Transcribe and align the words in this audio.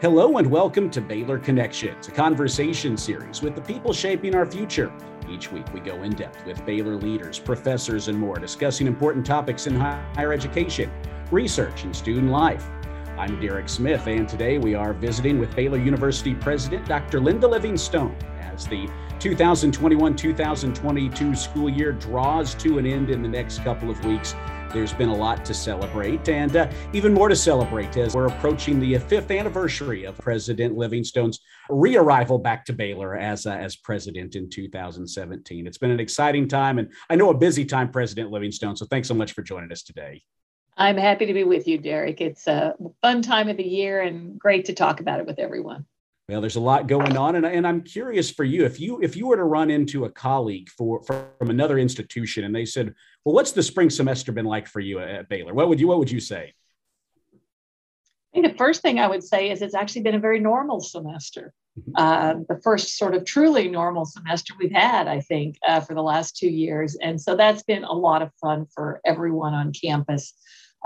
Hello 0.00 0.38
and 0.38 0.48
welcome 0.48 0.90
to 0.90 1.00
Baylor 1.00 1.40
Connections, 1.40 2.06
a 2.06 2.12
conversation 2.12 2.96
series 2.96 3.42
with 3.42 3.56
the 3.56 3.60
people 3.60 3.92
shaping 3.92 4.32
our 4.32 4.46
future. 4.46 4.92
Each 5.28 5.50
week, 5.50 5.66
we 5.74 5.80
go 5.80 6.04
in 6.04 6.12
depth 6.12 6.46
with 6.46 6.64
Baylor 6.64 6.94
leaders, 6.94 7.40
professors, 7.40 8.06
and 8.06 8.16
more, 8.16 8.36
discussing 8.36 8.86
important 8.86 9.26
topics 9.26 9.66
in 9.66 9.74
higher 9.74 10.32
education, 10.32 10.88
research, 11.32 11.82
and 11.82 11.96
student 11.96 12.30
life. 12.30 12.64
I'm 13.18 13.40
Derek 13.40 13.68
Smith, 13.68 14.06
and 14.06 14.28
today 14.28 14.58
we 14.58 14.76
are 14.76 14.92
visiting 14.92 15.40
with 15.40 15.52
Baylor 15.56 15.78
University 15.78 16.32
President 16.32 16.86
Dr. 16.86 17.18
Linda 17.18 17.48
Livingstone 17.48 18.16
as 18.38 18.68
the 18.68 18.88
2021 19.18 20.14
2022 20.14 21.34
school 21.34 21.68
year 21.68 21.90
draws 21.90 22.54
to 22.54 22.78
an 22.78 22.86
end 22.86 23.10
in 23.10 23.20
the 23.20 23.28
next 23.28 23.64
couple 23.64 23.90
of 23.90 24.04
weeks. 24.04 24.36
There's 24.72 24.92
been 24.92 25.08
a 25.08 25.14
lot 25.14 25.46
to 25.46 25.54
celebrate 25.54 26.28
and 26.28 26.54
uh, 26.54 26.70
even 26.92 27.14
more 27.14 27.28
to 27.28 27.36
celebrate 27.36 27.96
as 27.96 28.14
we're 28.14 28.26
approaching 28.26 28.78
the 28.78 28.98
fifth 28.98 29.30
anniversary 29.30 30.04
of 30.04 30.18
President 30.18 30.76
Livingstone's 30.76 31.40
rearrival 31.70 32.42
back 32.42 32.66
to 32.66 32.74
Baylor 32.74 33.16
as, 33.16 33.46
uh, 33.46 33.52
as 33.52 33.76
president 33.76 34.36
in 34.36 34.50
2017. 34.50 35.66
It's 35.66 35.78
been 35.78 35.90
an 35.90 36.00
exciting 36.00 36.48
time 36.48 36.78
and 36.78 36.92
I 37.08 37.16
know 37.16 37.30
a 37.30 37.34
busy 37.34 37.64
time, 37.64 37.90
President 37.90 38.30
Livingstone. 38.30 38.76
So 38.76 38.84
thanks 38.86 39.08
so 39.08 39.14
much 39.14 39.32
for 39.32 39.42
joining 39.42 39.72
us 39.72 39.82
today. 39.82 40.22
I'm 40.76 40.98
happy 40.98 41.26
to 41.26 41.34
be 41.34 41.44
with 41.44 41.66
you, 41.66 41.78
Derek. 41.78 42.20
It's 42.20 42.46
a 42.46 42.74
fun 43.02 43.22
time 43.22 43.48
of 43.48 43.56
the 43.56 43.66
year 43.66 44.02
and 44.02 44.38
great 44.38 44.66
to 44.66 44.74
talk 44.74 45.00
about 45.00 45.18
it 45.18 45.26
with 45.26 45.38
everyone. 45.38 45.86
Well, 46.28 46.42
there's 46.42 46.56
a 46.56 46.60
lot 46.60 46.88
going 46.88 47.16
on, 47.16 47.36
and, 47.36 47.46
and 47.46 47.66
I'm 47.66 47.80
curious 47.80 48.30
for 48.30 48.44
you 48.44 48.66
if 48.66 48.78
you 48.78 49.00
if 49.00 49.16
you 49.16 49.26
were 49.26 49.36
to 49.36 49.44
run 49.44 49.70
into 49.70 50.04
a 50.04 50.10
colleague 50.10 50.68
for, 50.68 51.02
from 51.02 51.48
another 51.48 51.78
institution 51.78 52.44
and 52.44 52.54
they 52.54 52.66
said, 52.66 52.94
"Well, 53.24 53.34
what's 53.34 53.52
the 53.52 53.62
spring 53.62 53.88
semester 53.88 54.30
been 54.30 54.44
like 54.44 54.66
for 54.66 54.80
you 54.80 54.98
at 54.98 55.30
Baylor?" 55.30 55.54
What 55.54 55.70
would 55.70 55.80
you 55.80 55.88
what 55.88 55.98
would 55.98 56.10
you 56.10 56.20
say? 56.20 56.52
I 57.32 58.40
think 58.40 58.52
the 58.52 58.58
first 58.58 58.82
thing 58.82 58.98
I 58.98 59.06
would 59.06 59.24
say 59.24 59.50
is 59.50 59.62
it's 59.62 59.74
actually 59.74 60.02
been 60.02 60.16
a 60.16 60.20
very 60.20 60.38
normal 60.38 60.80
semester. 60.80 61.54
Mm-hmm. 61.78 61.92
Uh, 61.96 62.34
the 62.54 62.60
first 62.60 62.98
sort 62.98 63.14
of 63.14 63.24
truly 63.24 63.68
normal 63.68 64.04
semester 64.04 64.52
we've 64.58 64.70
had, 64.70 65.08
I 65.08 65.20
think, 65.20 65.56
uh, 65.66 65.80
for 65.80 65.94
the 65.94 66.02
last 66.02 66.36
two 66.36 66.50
years, 66.50 66.94
and 67.00 67.18
so 67.18 67.36
that's 67.36 67.62
been 67.62 67.84
a 67.84 67.92
lot 67.92 68.20
of 68.20 68.30
fun 68.34 68.66
for 68.74 69.00
everyone 69.06 69.54
on 69.54 69.72
campus. 69.72 70.34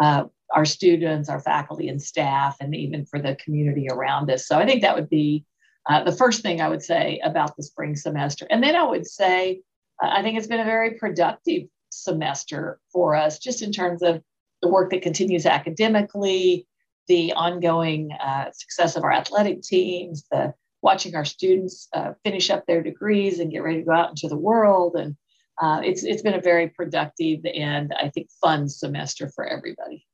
Uh, 0.00 0.24
our 0.52 0.64
students, 0.64 1.28
our 1.28 1.40
faculty 1.40 1.88
and 1.88 2.00
staff, 2.00 2.56
and 2.60 2.74
even 2.74 3.04
for 3.06 3.18
the 3.18 3.36
community 3.36 3.88
around 3.90 4.30
us. 4.30 4.46
So 4.46 4.58
I 4.58 4.66
think 4.66 4.82
that 4.82 4.94
would 4.94 5.08
be 5.08 5.44
uh, 5.88 6.04
the 6.04 6.12
first 6.12 6.42
thing 6.42 6.60
I 6.60 6.68
would 6.68 6.82
say 6.82 7.20
about 7.24 7.56
the 7.56 7.62
spring 7.62 7.96
semester. 7.96 8.46
And 8.50 8.62
then 8.62 8.76
I 8.76 8.84
would 8.84 9.06
say, 9.06 9.62
uh, 10.02 10.10
I 10.10 10.22
think 10.22 10.38
it's 10.38 10.46
been 10.46 10.60
a 10.60 10.64
very 10.64 10.94
productive 10.94 11.68
semester 11.90 12.78
for 12.92 13.14
us, 13.14 13.38
just 13.38 13.62
in 13.62 13.72
terms 13.72 14.02
of 14.02 14.22
the 14.60 14.68
work 14.68 14.90
that 14.90 15.02
continues 15.02 15.46
academically, 15.46 16.66
the 17.08 17.32
ongoing 17.32 18.12
uh, 18.12 18.50
success 18.52 18.96
of 18.96 19.02
our 19.02 19.12
athletic 19.12 19.62
teams, 19.62 20.24
the 20.30 20.54
watching 20.82 21.14
our 21.14 21.24
students 21.24 21.88
uh, 21.92 22.12
finish 22.24 22.50
up 22.50 22.64
their 22.66 22.82
degrees 22.82 23.38
and 23.38 23.50
get 23.50 23.62
ready 23.62 23.78
to 23.78 23.84
go 23.84 23.92
out 23.92 24.10
into 24.10 24.28
the 24.28 24.36
world. 24.36 24.94
And 24.96 25.16
uh, 25.60 25.80
it's, 25.84 26.04
it's 26.04 26.22
been 26.22 26.34
a 26.34 26.40
very 26.40 26.68
productive 26.68 27.40
and 27.44 27.92
I 28.00 28.08
think 28.08 28.28
fun 28.40 28.68
semester 28.68 29.28
for 29.28 29.46
everybody. 29.46 30.06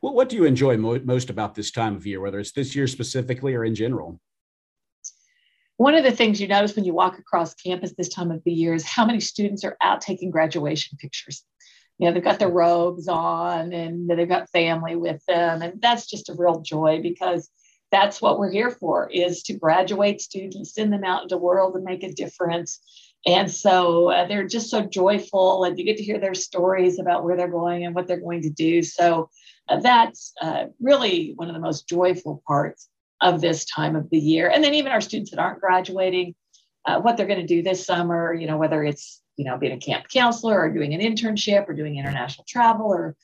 Well, 0.00 0.14
what 0.14 0.28
do 0.28 0.36
you 0.36 0.44
enjoy 0.44 0.76
mo- 0.76 1.00
most 1.04 1.30
about 1.30 1.54
this 1.54 1.70
time 1.70 1.96
of 1.96 2.06
year, 2.06 2.20
whether 2.20 2.38
it's 2.38 2.52
this 2.52 2.74
year 2.76 2.86
specifically 2.86 3.54
or 3.54 3.64
in 3.64 3.74
general? 3.74 4.20
One 5.76 5.94
of 5.94 6.04
the 6.04 6.12
things 6.12 6.40
you 6.40 6.48
notice 6.48 6.74
when 6.74 6.84
you 6.84 6.92
walk 6.92 7.18
across 7.18 7.54
campus 7.54 7.94
this 7.96 8.08
time 8.08 8.30
of 8.30 8.42
the 8.44 8.52
year 8.52 8.74
is 8.74 8.84
how 8.84 9.06
many 9.06 9.20
students 9.20 9.64
are 9.64 9.76
out 9.80 10.00
taking 10.00 10.30
graduation 10.30 10.98
pictures. 10.98 11.44
You 11.98 12.06
know, 12.06 12.14
they've 12.14 12.22
got 12.22 12.38
their 12.38 12.50
robes 12.50 13.08
on 13.08 13.72
and 13.72 14.08
they've 14.08 14.28
got 14.28 14.50
family 14.50 14.96
with 14.96 15.24
them. 15.26 15.62
And 15.62 15.80
that's 15.80 16.06
just 16.06 16.28
a 16.28 16.34
real 16.34 16.60
joy 16.60 17.00
because 17.02 17.48
that's 17.90 18.20
what 18.20 18.38
we're 18.38 18.50
here 18.50 18.70
for 18.70 19.08
is 19.10 19.42
to 19.44 19.54
graduate 19.54 20.20
students, 20.20 20.74
send 20.74 20.92
them 20.92 21.04
out 21.04 21.22
into 21.22 21.34
the 21.34 21.40
world 21.40 21.74
and 21.74 21.84
make 21.84 22.02
a 22.02 22.12
difference. 22.12 22.80
And 23.26 23.50
so 23.50 24.10
uh, 24.10 24.26
they're 24.26 24.46
just 24.46 24.70
so 24.70 24.82
joyful, 24.82 25.64
and 25.64 25.78
you 25.78 25.84
get 25.84 25.96
to 25.96 26.04
hear 26.04 26.18
their 26.18 26.34
stories 26.34 26.98
about 26.98 27.24
where 27.24 27.36
they're 27.36 27.48
going 27.48 27.84
and 27.84 27.94
what 27.94 28.06
they're 28.06 28.20
going 28.20 28.42
to 28.42 28.50
do. 28.50 28.82
So 28.82 29.30
uh, 29.68 29.80
that's 29.80 30.32
uh, 30.40 30.66
really 30.80 31.32
one 31.36 31.48
of 31.48 31.54
the 31.54 31.60
most 31.60 31.88
joyful 31.88 32.42
parts 32.46 32.88
of 33.20 33.40
this 33.40 33.64
time 33.64 33.96
of 33.96 34.08
the 34.10 34.18
year. 34.18 34.48
And 34.48 34.62
then 34.62 34.74
even 34.74 34.92
our 34.92 35.00
students 35.00 35.32
that 35.32 35.40
aren't 35.40 35.60
graduating, 35.60 36.34
uh, 36.86 37.00
what 37.00 37.16
they're 37.16 37.26
going 37.26 37.40
to 37.40 37.46
do 37.46 37.62
this 37.62 37.84
summer, 37.84 38.32
you 38.32 38.46
know, 38.46 38.56
whether 38.56 38.84
it's 38.84 39.20
you 39.36 39.44
know 39.44 39.56
being 39.56 39.72
a 39.72 39.78
camp 39.78 40.06
counselor 40.08 40.58
or 40.60 40.70
doing 40.70 40.94
an 40.94 41.00
internship 41.00 41.68
or 41.68 41.74
doing 41.74 41.96
international 41.96 42.44
travel 42.48 42.86
or 42.86 43.16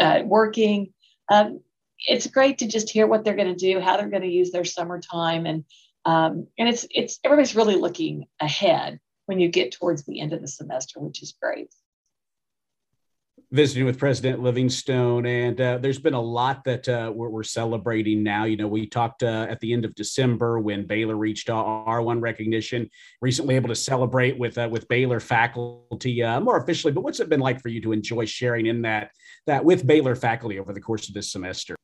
uh, 0.00 0.20
working. 0.24 0.92
Um, 1.30 1.60
it's 2.06 2.26
great 2.26 2.58
to 2.58 2.66
just 2.66 2.90
hear 2.90 3.06
what 3.06 3.24
they're 3.24 3.36
going 3.36 3.54
to 3.54 3.72
do, 3.72 3.80
how 3.80 3.96
they're 3.96 4.08
going 4.08 4.22
to 4.22 4.28
use 4.28 4.50
their 4.50 4.64
summertime, 4.64 5.46
and 5.46 5.64
um, 6.04 6.48
and 6.58 6.68
it's 6.68 6.86
it's 6.90 7.18
everybody's 7.24 7.54
really 7.54 7.76
looking 7.76 8.26
ahead 8.40 8.98
when 9.26 9.38
you 9.38 9.48
get 9.48 9.72
towards 9.72 10.04
the 10.04 10.20
end 10.20 10.32
of 10.32 10.40
the 10.40 10.48
semester, 10.48 11.00
which 11.00 11.22
is 11.22 11.34
great. 11.40 11.72
Visiting 13.50 13.84
with 13.84 13.98
President 13.98 14.42
Livingstone, 14.42 15.26
and 15.26 15.60
uh, 15.60 15.76
there's 15.76 15.98
been 15.98 16.14
a 16.14 16.20
lot 16.20 16.64
that 16.64 16.88
uh, 16.88 17.12
we're, 17.14 17.28
we're, 17.28 17.42
celebrating 17.42 18.22
now. 18.22 18.44
You 18.44 18.56
know, 18.56 18.66
we 18.66 18.86
talked 18.86 19.22
uh, 19.22 19.46
at 19.48 19.60
the 19.60 19.74
end 19.74 19.84
of 19.84 19.94
December 19.94 20.58
when 20.58 20.86
Baylor 20.86 21.16
reached 21.16 21.48
R1 21.48 22.22
recognition. 22.22 22.88
Recently, 23.20 23.54
able 23.54 23.68
to 23.68 23.74
celebrate 23.74 24.38
with 24.38 24.56
uh, 24.56 24.70
with 24.72 24.88
Baylor 24.88 25.20
faculty 25.20 26.22
uh, 26.22 26.40
more 26.40 26.56
officially. 26.56 26.94
But 26.94 27.02
what's 27.02 27.20
it 27.20 27.28
been 27.28 27.40
like 27.40 27.60
for 27.60 27.68
you 27.68 27.82
to 27.82 27.92
enjoy 27.92 28.24
sharing 28.24 28.66
in 28.66 28.82
that 28.82 29.10
that 29.46 29.62
with 29.62 29.86
Baylor 29.86 30.16
faculty 30.16 30.58
over 30.58 30.72
the 30.72 30.80
course 30.80 31.08
of 31.08 31.14
this 31.14 31.30
semester? 31.30 31.76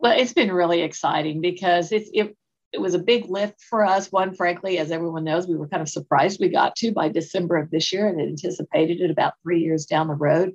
Well, 0.00 0.18
it's 0.18 0.32
been 0.32 0.50
really 0.50 0.80
exciting 0.80 1.40
because 1.40 1.92
it's 1.92 2.10
it 2.14 2.34
it 2.72 2.80
was 2.80 2.94
a 2.94 3.00
big 3.00 3.28
lift 3.28 3.60
for 3.68 3.84
us. 3.84 4.12
One, 4.12 4.34
frankly, 4.34 4.78
as 4.78 4.90
everyone 4.90 5.24
knows, 5.24 5.46
we 5.46 5.56
were 5.56 5.68
kind 5.68 5.82
of 5.82 5.88
surprised 5.88 6.40
we 6.40 6.48
got 6.48 6.76
to 6.76 6.92
by 6.92 7.08
December 7.08 7.56
of 7.56 7.70
this 7.70 7.92
year 7.92 8.08
and 8.08 8.20
anticipated 8.20 9.00
it 9.00 9.10
about 9.10 9.34
three 9.42 9.60
years 9.60 9.86
down 9.86 10.08
the 10.08 10.14
road. 10.14 10.54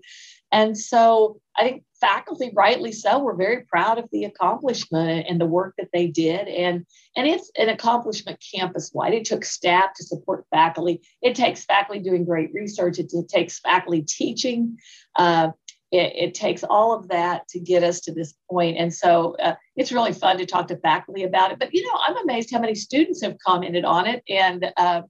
And 0.51 0.78
so 0.78 1.41
I 1.57 1.63
think 1.63 1.84
faculty, 2.00 2.51
rightly 2.55 2.94
so, 2.94 3.19
were 3.19 3.35
very 3.35 3.66
proud 3.66 3.97
of 3.97 4.05
the 4.11 4.23
accomplishment 4.23 5.25
and 5.28 5.41
the 5.41 5.45
work 5.45 5.73
that 5.78 5.89
they 5.91 6.07
did. 6.07 6.47
And, 6.47 6.85
and 7.17 7.28
it's 7.28 7.51
an 7.57 7.67
accomplishment 7.67 8.44
campus 8.53 8.91
wide. 8.94 9.13
It 9.13 9.25
took 9.25 9.44
staff 9.44 9.89
to 9.97 10.05
support 10.05 10.45
faculty. 10.51 11.01
It 11.22 11.35
takes 11.35 11.66
faculty 11.66 12.01
doing 12.01 12.23
great 12.23 12.51
research. 12.53 13.00
It, 13.00 13.11
it 13.11 13.28
takes 13.28 13.59
faculty 13.59 14.03
teaching. 14.03 14.78
Uh, 15.17 15.50
it, 15.95 16.13
it, 16.16 16.33
takes 16.33 16.63
all 16.63 16.94
of 16.94 17.07
that 17.09 17.47
to 17.50 17.59
get 17.59 17.83
us 17.83 18.01
to 18.01 18.13
this 18.13 18.33
point. 18.50 18.78
And 18.78 18.94
so 18.94 19.35
uh, 19.38 19.56
it's 19.75 19.91
really 19.91 20.13
fun 20.13 20.38
to 20.38 20.45
talk 20.45 20.67
to 20.67 20.78
faculty 20.78 21.23
about 21.23 21.51
it. 21.51 21.59
But, 21.59 21.73
you 21.73 21.83
know, 21.83 22.00
I'm 22.07 22.17
amazed 22.17 22.51
how 22.51 22.59
many 22.59 22.75
students 22.75 23.22
have 23.22 23.38
commented 23.39 23.85
on 23.85 24.07
it. 24.07 24.23
And 24.29 24.72
uh, 24.78 25.01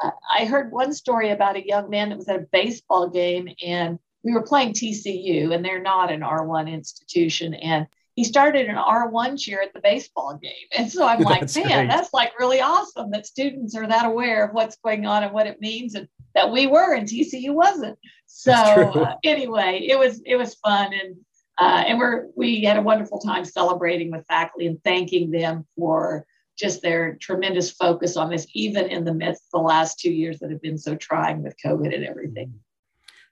I 0.00 0.44
heard 0.44 0.72
one 0.72 0.92
story 0.92 1.30
about 1.30 1.56
a 1.56 1.66
young 1.66 1.90
man 1.90 2.10
that 2.10 2.18
was 2.18 2.28
at 2.28 2.40
a 2.40 2.46
baseball 2.52 3.08
game 3.08 3.48
and 3.64 3.98
we 4.26 4.32
were 4.32 4.42
playing 4.42 4.72
TCU, 4.72 5.54
and 5.54 5.64
they're 5.64 5.80
not 5.80 6.10
an 6.10 6.20
R1 6.20 6.68
institution. 6.68 7.54
And 7.54 7.86
he 8.16 8.24
started 8.24 8.66
an 8.66 8.74
R1 8.74 9.38
cheer 9.40 9.62
at 9.62 9.72
the 9.72 9.80
baseball 9.80 10.36
game. 10.42 10.52
And 10.76 10.90
so 10.90 11.06
I'm 11.06 11.20
like, 11.22 11.42
man, 11.54 11.64
great. 11.64 11.88
that's 11.88 12.12
like 12.12 12.36
really 12.38 12.60
awesome 12.60 13.12
that 13.12 13.26
students 13.26 13.76
are 13.76 13.86
that 13.86 14.04
aware 14.04 14.44
of 14.44 14.52
what's 14.52 14.76
going 14.78 15.06
on 15.06 15.22
and 15.22 15.32
what 15.32 15.46
it 15.46 15.60
means 15.60 15.94
and 15.94 16.08
that 16.36 16.52
we 16.52 16.68
were 16.68 16.94
and 16.94 17.08
TCU 17.08 17.52
wasn't. 17.52 17.98
So 18.26 18.52
uh, 18.52 19.16
anyway, 19.24 19.86
it 19.88 19.98
was 19.98 20.20
it 20.24 20.36
was 20.36 20.54
fun 20.54 20.92
and 20.92 21.16
uh, 21.58 21.84
and 21.88 21.98
we're 21.98 22.26
we 22.36 22.62
had 22.62 22.76
a 22.76 22.82
wonderful 22.82 23.18
time 23.18 23.44
celebrating 23.44 24.10
with 24.12 24.26
faculty 24.26 24.66
and 24.66 24.82
thanking 24.84 25.30
them 25.30 25.66
for 25.76 26.26
just 26.56 26.82
their 26.82 27.16
tremendous 27.20 27.70
focus 27.70 28.16
on 28.16 28.30
this, 28.30 28.46
even 28.54 28.86
in 28.86 29.04
the 29.04 29.12
midst 29.12 29.44
of 29.44 29.60
the 29.60 29.66
last 29.66 29.98
two 29.98 30.10
years 30.10 30.38
that 30.38 30.50
have 30.50 30.62
been 30.62 30.78
so 30.78 30.94
trying 30.94 31.42
with 31.42 31.54
COVID 31.64 31.94
and 31.94 32.04
everything. 32.04 32.54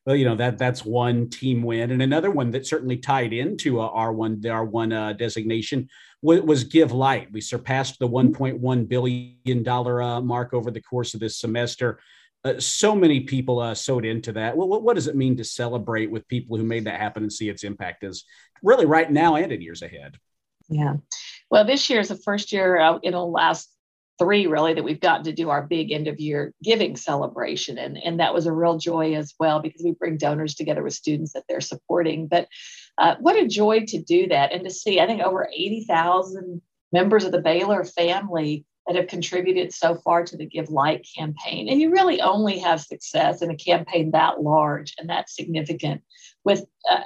Well, 0.06 0.16
you 0.16 0.26
know 0.26 0.36
that 0.36 0.58
that's 0.58 0.84
one 0.84 1.30
team 1.30 1.62
win, 1.62 1.90
and 1.90 2.02
another 2.02 2.30
one 2.30 2.50
that 2.50 2.66
certainly 2.66 2.96
tied 2.96 3.32
into 3.32 3.80
our 3.80 4.12
one 4.12 4.40
the 4.40 4.50
R 4.50 4.64
one 4.64 4.92
uh, 4.92 5.12
designation 5.12 5.88
was, 6.22 6.40
was, 6.40 6.64
Give 6.64 6.92
Light. 6.92 7.32
We 7.32 7.42
surpassed 7.42 7.98
the 7.98 8.08
1.1 8.08 8.88
billion 8.88 9.62
dollar 9.62 10.02
uh, 10.02 10.20
mark 10.20 10.54
over 10.54 10.70
the 10.70 10.80
course 10.80 11.12
of 11.12 11.20
this 11.20 11.38
semester. 11.38 12.00
Uh, 12.44 12.60
so 12.60 12.94
many 12.94 13.20
people 13.20 13.58
uh, 13.58 13.74
sowed 13.74 14.04
into 14.04 14.32
that. 14.32 14.56
What, 14.56 14.82
what, 14.82 14.94
does 14.94 15.06
it 15.06 15.16
mean 15.16 15.36
to 15.38 15.44
celebrate 15.44 16.10
with 16.10 16.28
people 16.28 16.56
who 16.56 16.64
made 16.64 16.84
that 16.84 17.00
happen 17.00 17.22
and 17.22 17.32
see 17.32 17.48
its 17.48 17.64
impact 17.64 18.04
as 18.04 18.24
really 18.62 18.84
right 18.84 19.10
now 19.10 19.36
and 19.36 19.50
in 19.50 19.62
years 19.62 19.80
ahead? 19.80 20.18
Yeah. 20.68 20.94
Well, 21.50 21.64
this 21.64 21.88
year 21.88 22.00
is 22.00 22.08
the 22.08 22.16
first 22.16 22.52
year 22.52 22.78
uh, 22.78 22.98
the 23.02 23.18
last 23.18 23.70
three 24.18 24.46
really 24.46 24.74
that 24.74 24.84
we've 24.84 25.00
gotten 25.00 25.24
to 25.24 25.32
do 25.32 25.50
our 25.50 25.62
big 25.62 25.90
end 25.90 26.06
of 26.06 26.20
year 26.20 26.52
giving 26.62 26.96
celebration. 26.96 27.78
And, 27.78 27.96
and 27.96 28.20
that 28.20 28.34
was 28.34 28.46
a 28.46 28.52
real 28.52 28.78
joy 28.78 29.14
as 29.14 29.34
well 29.40 29.60
because 29.60 29.82
we 29.82 29.92
bring 29.92 30.18
donors 30.18 30.54
together 30.54 30.82
with 30.82 30.94
students 30.94 31.32
that 31.32 31.44
they're 31.48 31.60
supporting. 31.60 32.28
But 32.28 32.48
uh, 32.96 33.16
what 33.20 33.36
a 33.36 33.48
joy 33.48 33.84
to 33.88 34.02
do 34.02 34.28
that 34.28 34.52
and 34.52 34.64
to 34.64 34.70
see, 34.70 35.00
I 35.00 35.06
think, 35.06 35.20
over 35.20 35.48
80,000 35.52 36.62
members 36.92 37.24
of 37.24 37.32
the 37.32 37.40
Baylor 37.40 37.84
family 37.84 38.64
that 38.86 38.96
have 38.96 39.06
contributed 39.06 39.72
so 39.72 39.96
far 39.96 40.24
to 40.24 40.36
the 40.36 40.46
Give 40.46 40.68
Light 40.68 41.06
campaign. 41.16 41.68
And 41.68 41.80
you 41.80 41.90
really 41.90 42.20
only 42.20 42.58
have 42.58 42.80
success 42.80 43.40
in 43.40 43.50
a 43.50 43.56
campaign 43.56 44.10
that 44.10 44.42
large 44.42 44.94
and 44.98 45.08
that 45.08 45.30
significant 45.30 46.02
with 46.44 46.66
uh, 46.90 47.00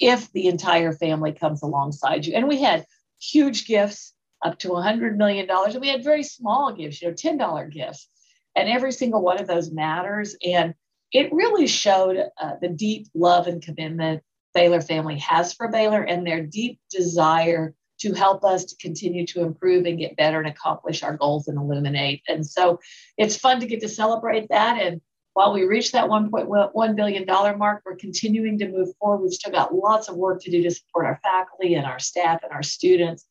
if 0.00 0.32
the 0.32 0.46
entire 0.46 0.92
family 0.92 1.32
comes 1.32 1.62
alongside 1.62 2.24
you. 2.24 2.34
And 2.34 2.48
we 2.48 2.62
had 2.62 2.86
huge 3.20 3.66
gifts 3.66 4.14
up 4.44 4.58
to 4.60 4.68
$100 4.68 5.16
million. 5.16 5.48
And 5.50 5.80
we 5.80 5.88
had 5.88 6.04
very 6.04 6.22
small 6.22 6.72
gifts, 6.72 7.02
you 7.02 7.08
know, 7.08 7.14
$10 7.14 7.72
gifts. 7.72 8.08
And 8.56 8.68
every 8.68 8.92
single 8.92 9.22
one 9.22 9.40
of 9.40 9.46
those 9.46 9.70
matters. 9.70 10.36
And 10.44 10.74
it 11.12 11.32
really 11.32 11.66
showed 11.66 12.16
uh, 12.40 12.54
the 12.60 12.68
deep 12.68 13.08
love 13.14 13.46
and 13.46 13.62
commitment 13.62 14.22
Baylor 14.54 14.80
family 14.80 15.18
has 15.18 15.52
for 15.52 15.68
Baylor 15.68 16.02
and 16.02 16.26
their 16.26 16.44
deep 16.44 16.80
desire 16.90 17.74
to 18.00 18.12
help 18.14 18.44
us 18.44 18.64
to 18.66 18.76
continue 18.76 19.26
to 19.26 19.42
improve 19.42 19.86
and 19.86 19.98
get 19.98 20.16
better 20.16 20.38
and 20.38 20.48
accomplish 20.48 21.02
our 21.02 21.16
goals 21.16 21.48
and 21.48 21.58
illuminate. 21.58 22.22
And 22.28 22.46
so 22.46 22.80
it's 23.16 23.36
fun 23.36 23.60
to 23.60 23.66
get 23.66 23.80
to 23.80 23.88
celebrate 23.88 24.48
that. 24.48 24.80
And 24.80 25.00
while 25.34 25.52
we 25.52 25.64
reach 25.64 25.92
that 25.92 26.08
$1.1 26.08 26.96
billion 26.96 27.58
mark, 27.58 27.82
we're 27.84 27.96
continuing 27.96 28.58
to 28.58 28.68
move 28.68 28.88
forward. 28.98 29.22
We've 29.22 29.32
still 29.32 29.52
got 29.52 29.74
lots 29.74 30.08
of 30.08 30.16
work 30.16 30.42
to 30.42 30.50
do 30.50 30.62
to 30.62 30.70
support 30.70 31.06
our 31.06 31.20
faculty 31.22 31.74
and 31.74 31.86
our 31.86 31.98
staff 31.98 32.40
and 32.42 32.52
our 32.52 32.62
students 32.62 33.26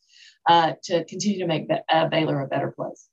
uh, 0.47 0.73
to 0.83 1.03
continue 1.05 1.39
to 1.39 1.47
make 1.47 1.69
uh, 1.89 2.07
Baylor 2.07 2.41
a 2.41 2.47
better 2.47 2.71
place 2.71 3.09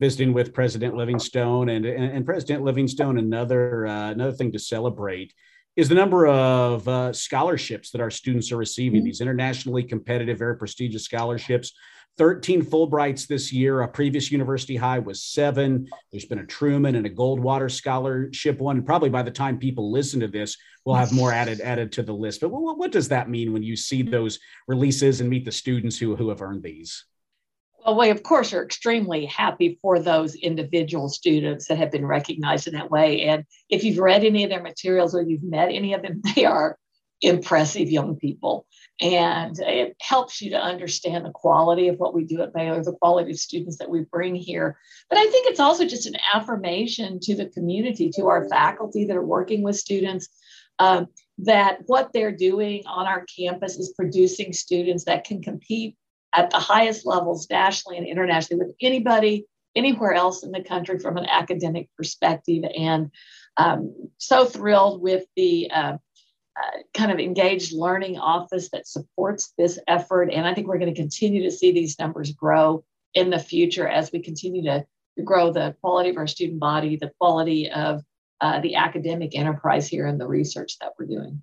visiting 0.00 0.32
with 0.32 0.52
President 0.52 0.96
Livingstone 0.96 1.68
and, 1.68 1.86
and, 1.86 2.16
and 2.16 2.26
President 2.26 2.64
Livingstone. 2.64 3.18
Another 3.18 3.86
uh, 3.86 4.10
another 4.10 4.32
thing 4.32 4.50
to 4.50 4.58
celebrate 4.58 5.32
is 5.76 5.88
the 5.88 5.94
number 5.94 6.26
of 6.26 6.86
uh, 6.86 7.12
scholarships 7.12 7.90
that 7.90 8.00
our 8.00 8.10
students 8.10 8.52
are 8.52 8.56
receiving. 8.56 9.00
Mm-hmm. 9.00 9.06
These 9.06 9.20
internationally 9.20 9.82
competitive, 9.84 10.38
very 10.38 10.56
prestigious 10.56 11.04
scholarships. 11.04 11.72
13 12.18 12.62
Fulbrights 12.62 13.26
this 13.26 13.52
year. 13.52 13.80
A 13.80 13.88
previous 13.88 14.30
university 14.30 14.76
high 14.76 14.98
was 14.98 15.22
seven. 15.22 15.88
There's 16.10 16.26
been 16.26 16.40
a 16.40 16.46
Truman 16.46 16.94
and 16.96 17.06
a 17.06 17.10
Goldwater 17.10 17.70
scholarship 17.70 18.58
won. 18.58 18.82
Probably 18.82 19.08
by 19.08 19.22
the 19.22 19.30
time 19.30 19.58
people 19.58 19.90
listen 19.90 20.20
to 20.20 20.28
this, 20.28 20.58
we'll 20.84 20.96
have 20.96 21.12
more 21.12 21.32
added 21.32 21.60
added 21.62 21.92
to 21.92 22.02
the 22.02 22.12
list. 22.12 22.42
But 22.42 22.50
what, 22.50 22.76
what 22.76 22.92
does 22.92 23.08
that 23.08 23.30
mean 23.30 23.52
when 23.52 23.62
you 23.62 23.76
see 23.76 24.02
those 24.02 24.38
releases 24.68 25.20
and 25.22 25.30
meet 25.30 25.46
the 25.46 25.52
students 25.52 25.98
who, 25.98 26.14
who 26.14 26.28
have 26.28 26.42
earned 26.42 26.62
these? 26.62 27.06
Well, 27.84 27.98
we 27.98 28.10
of 28.10 28.22
course 28.22 28.52
are 28.52 28.64
extremely 28.64 29.26
happy 29.26 29.78
for 29.82 29.98
those 29.98 30.36
individual 30.36 31.08
students 31.08 31.66
that 31.66 31.78
have 31.78 31.90
been 31.90 32.06
recognized 32.06 32.68
in 32.68 32.74
that 32.74 32.90
way. 32.90 33.22
And 33.22 33.44
if 33.68 33.82
you've 33.82 33.98
read 33.98 34.24
any 34.24 34.44
of 34.44 34.50
their 34.50 34.62
materials 34.62 35.14
or 35.14 35.22
you've 35.22 35.42
met 35.42 35.68
any 35.70 35.92
of 35.94 36.02
them, 36.02 36.22
they 36.36 36.44
are 36.44 36.78
impressive 37.22 37.90
young 37.90 38.16
people. 38.16 38.66
And 39.00 39.58
it 39.58 39.96
helps 40.00 40.40
you 40.40 40.50
to 40.50 40.60
understand 40.60 41.24
the 41.24 41.30
quality 41.30 41.88
of 41.88 41.98
what 41.98 42.14
we 42.14 42.24
do 42.24 42.42
at 42.42 42.52
Baylor, 42.52 42.82
the 42.84 42.92
quality 42.92 43.32
of 43.32 43.38
students 43.38 43.78
that 43.78 43.90
we 43.90 44.00
bring 44.00 44.34
here. 44.34 44.76
But 45.08 45.18
I 45.18 45.26
think 45.30 45.48
it's 45.48 45.60
also 45.60 45.84
just 45.84 46.06
an 46.06 46.16
affirmation 46.34 47.18
to 47.22 47.34
the 47.34 47.46
community, 47.46 48.10
to 48.10 48.26
our 48.26 48.48
faculty 48.48 49.06
that 49.06 49.16
are 49.16 49.24
working 49.24 49.62
with 49.62 49.76
students, 49.76 50.28
um, 50.78 51.08
that 51.38 51.78
what 51.86 52.12
they're 52.12 52.36
doing 52.36 52.82
on 52.86 53.06
our 53.06 53.24
campus 53.36 53.76
is 53.76 53.92
producing 53.96 54.52
students 54.52 55.04
that 55.04 55.24
can 55.24 55.42
compete 55.42 55.96
at 56.34 56.50
the 56.50 56.58
highest 56.58 57.06
levels 57.06 57.48
nationally 57.50 57.98
and 57.98 58.06
internationally 58.06 58.64
with 58.64 58.74
anybody 58.80 59.46
anywhere 59.74 60.14
else 60.14 60.42
in 60.42 60.50
the 60.50 60.62
country 60.62 60.98
from 60.98 61.16
an 61.16 61.26
academic 61.26 61.88
perspective. 61.96 62.64
And 62.76 63.10
um, 63.56 63.94
so 64.18 64.44
thrilled 64.44 65.02
with 65.02 65.24
the 65.36 65.70
uh, 65.70 65.96
uh, 66.54 66.78
kind 66.94 67.10
of 67.10 67.18
engaged 67.18 67.72
learning 67.72 68.18
office 68.18 68.68
that 68.70 68.86
supports 68.86 69.54
this 69.56 69.78
effort. 69.88 70.30
And 70.30 70.46
I 70.46 70.54
think 70.54 70.66
we're 70.66 70.78
going 70.78 70.94
to 70.94 71.00
continue 71.00 71.42
to 71.44 71.50
see 71.50 71.72
these 71.72 71.98
numbers 71.98 72.32
grow 72.32 72.84
in 73.14 73.30
the 73.30 73.38
future 73.38 73.88
as 73.88 74.12
we 74.12 74.20
continue 74.20 74.62
to, 74.64 74.84
grow 75.24 75.52
the 75.52 75.76
quality 75.82 76.08
of 76.08 76.16
our 76.16 76.26
student 76.26 76.58
body, 76.58 76.96
the 76.96 77.12
quality 77.20 77.70
of 77.70 78.02
uh, 78.40 78.60
the 78.60 78.76
academic 78.76 79.36
enterprise 79.36 79.86
here 79.86 80.06
and 80.06 80.18
the 80.18 80.26
research 80.26 80.78
that 80.80 80.92
we're 80.98 81.04
doing. 81.04 81.42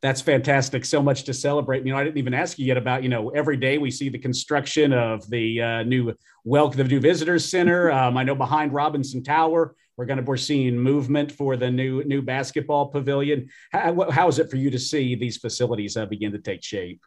That's 0.00 0.20
fantastic. 0.20 0.84
So 0.84 1.02
much 1.02 1.24
to 1.24 1.34
celebrate. 1.34 1.84
You 1.84 1.92
know, 1.92 1.98
I 1.98 2.04
didn't 2.04 2.18
even 2.18 2.32
ask 2.32 2.56
you 2.58 2.66
yet 2.66 2.76
about, 2.76 3.02
you 3.02 3.08
know, 3.08 3.30
every 3.30 3.56
day 3.56 3.78
we 3.78 3.90
see 3.90 4.08
the 4.08 4.18
construction 4.18 4.92
of 4.92 5.28
the 5.28 5.60
uh, 5.60 5.82
new 5.82 6.14
welcome, 6.44 6.78
the 6.78 6.84
new 6.84 7.00
visitors 7.00 7.44
center. 7.44 7.90
Um, 7.98 8.16
I 8.16 8.22
know 8.22 8.36
behind 8.36 8.72
Robinson 8.72 9.24
Tower, 9.24 9.74
we're 9.96 10.04
going 10.04 10.18
to, 10.18 10.22
we're 10.22 10.36
seeing 10.36 10.78
movement 10.78 11.32
for 11.32 11.56
the 11.56 11.68
new, 11.68 12.04
new 12.04 12.22
basketball 12.22 12.86
pavilion. 12.86 13.48
How, 13.72 14.08
how 14.10 14.28
is 14.28 14.38
it 14.38 14.48
for 14.48 14.56
you 14.56 14.70
to 14.70 14.78
see 14.78 15.16
these 15.16 15.36
facilities 15.36 15.96
uh, 15.96 16.06
begin 16.06 16.30
to 16.32 16.38
take 16.38 16.62
shape? 16.62 17.00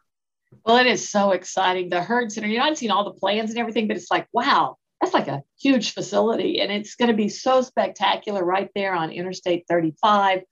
Well, 0.66 0.76
it 0.76 0.86
is 0.86 1.08
so 1.08 1.30
exciting. 1.30 1.88
The 1.88 2.02
Hurd 2.02 2.30
Center, 2.30 2.48
you 2.48 2.58
know, 2.58 2.64
I've 2.64 2.76
seen 2.76 2.90
all 2.90 3.04
the 3.04 3.18
plans 3.18 3.50
and 3.50 3.58
everything, 3.58 3.88
but 3.88 3.96
it's 3.96 4.10
like, 4.10 4.26
wow, 4.32 4.76
that's 5.00 5.14
like 5.14 5.28
a 5.28 5.42
huge 5.58 5.94
facility. 5.94 6.60
And 6.60 6.70
it's 6.70 6.94
going 6.94 7.10
to 7.10 7.16
be 7.16 7.30
so 7.30 7.62
spectacular 7.62 8.44
right 8.44 8.68
there 8.74 8.92
on 8.92 9.10
Interstate 9.10 9.64
35 9.68 10.42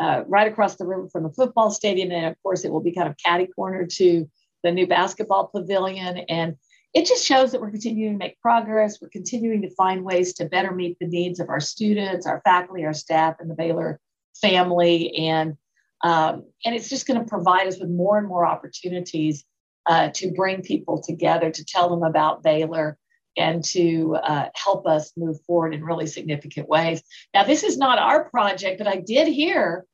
uh, 0.00 0.22
right 0.26 0.50
across 0.50 0.76
the 0.76 0.86
river 0.86 1.08
from 1.08 1.22
the 1.22 1.30
football 1.30 1.70
stadium. 1.70 2.10
And 2.10 2.26
of 2.26 2.36
course, 2.42 2.64
it 2.64 2.72
will 2.72 2.82
be 2.82 2.92
kind 2.92 3.08
of 3.08 3.16
catty 3.24 3.46
corner 3.46 3.86
to 3.86 4.28
the 4.62 4.72
new 4.72 4.86
basketball 4.86 5.48
pavilion. 5.48 6.18
And 6.28 6.56
it 6.94 7.06
just 7.06 7.26
shows 7.26 7.52
that 7.52 7.60
we're 7.60 7.70
continuing 7.70 8.14
to 8.14 8.18
make 8.18 8.40
progress. 8.40 8.98
We're 9.00 9.08
continuing 9.10 9.62
to 9.62 9.74
find 9.74 10.04
ways 10.04 10.32
to 10.34 10.46
better 10.46 10.72
meet 10.72 10.96
the 10.98 11.06
needs 11.06 11.40
of 11.40 11.48
our 11.48 11.60
students, 11.60 12.26
our 12.26 12.40
faculty, 12.44 12.84
our 12.84 12.94
staff, 12.94 13.36
and 13.38 13.50
the 13.50 13.54
Baylor 13.54 14.00
family. 14.40 15.14
And 15.16 15.56
um, 16.04 16.44
and 16.64 16.74
it's 16.74 16.90
just 16.90 17.06
going 17.06 17.18
to 17.18 17.26
provide 17.26 17.66
us 17.66 17.78
with 17.80 17.88
more 17.88 18.18
and 18.18 18.28
more 18.28 18.46
opportunities 18.46 19.44
uh, 19.86 20.10
to 20.14 20.30
bring 20.32 20.62
people 20.62 21.02
together, 21.02 21.50
to 21.50 21.64
tell 21.64 21.88
them 21.88 22.02
about 22.02 22.42
Baylor, 22.42 22.98
and 23.36 23.64
to 23.64 24.16
uh, 24.16 24.46
help 24.54 24.86
us 24.86 25.12
move 25.16 25.40
forward 25.46 25.74
in 25.74 25.84
really 25.84 26.06
significant 26.06 26.68
ways. 26.68 27.02
Now, 27.34 27.44
this 27.44 27.62
is 27.62 27.76
not 27.76 27.98
our 27.98 28.28
project, 28.28 28.78
but 28.78 28.86
I 28.86 28.96
did 28.96 29.28
hear 29.28 29.84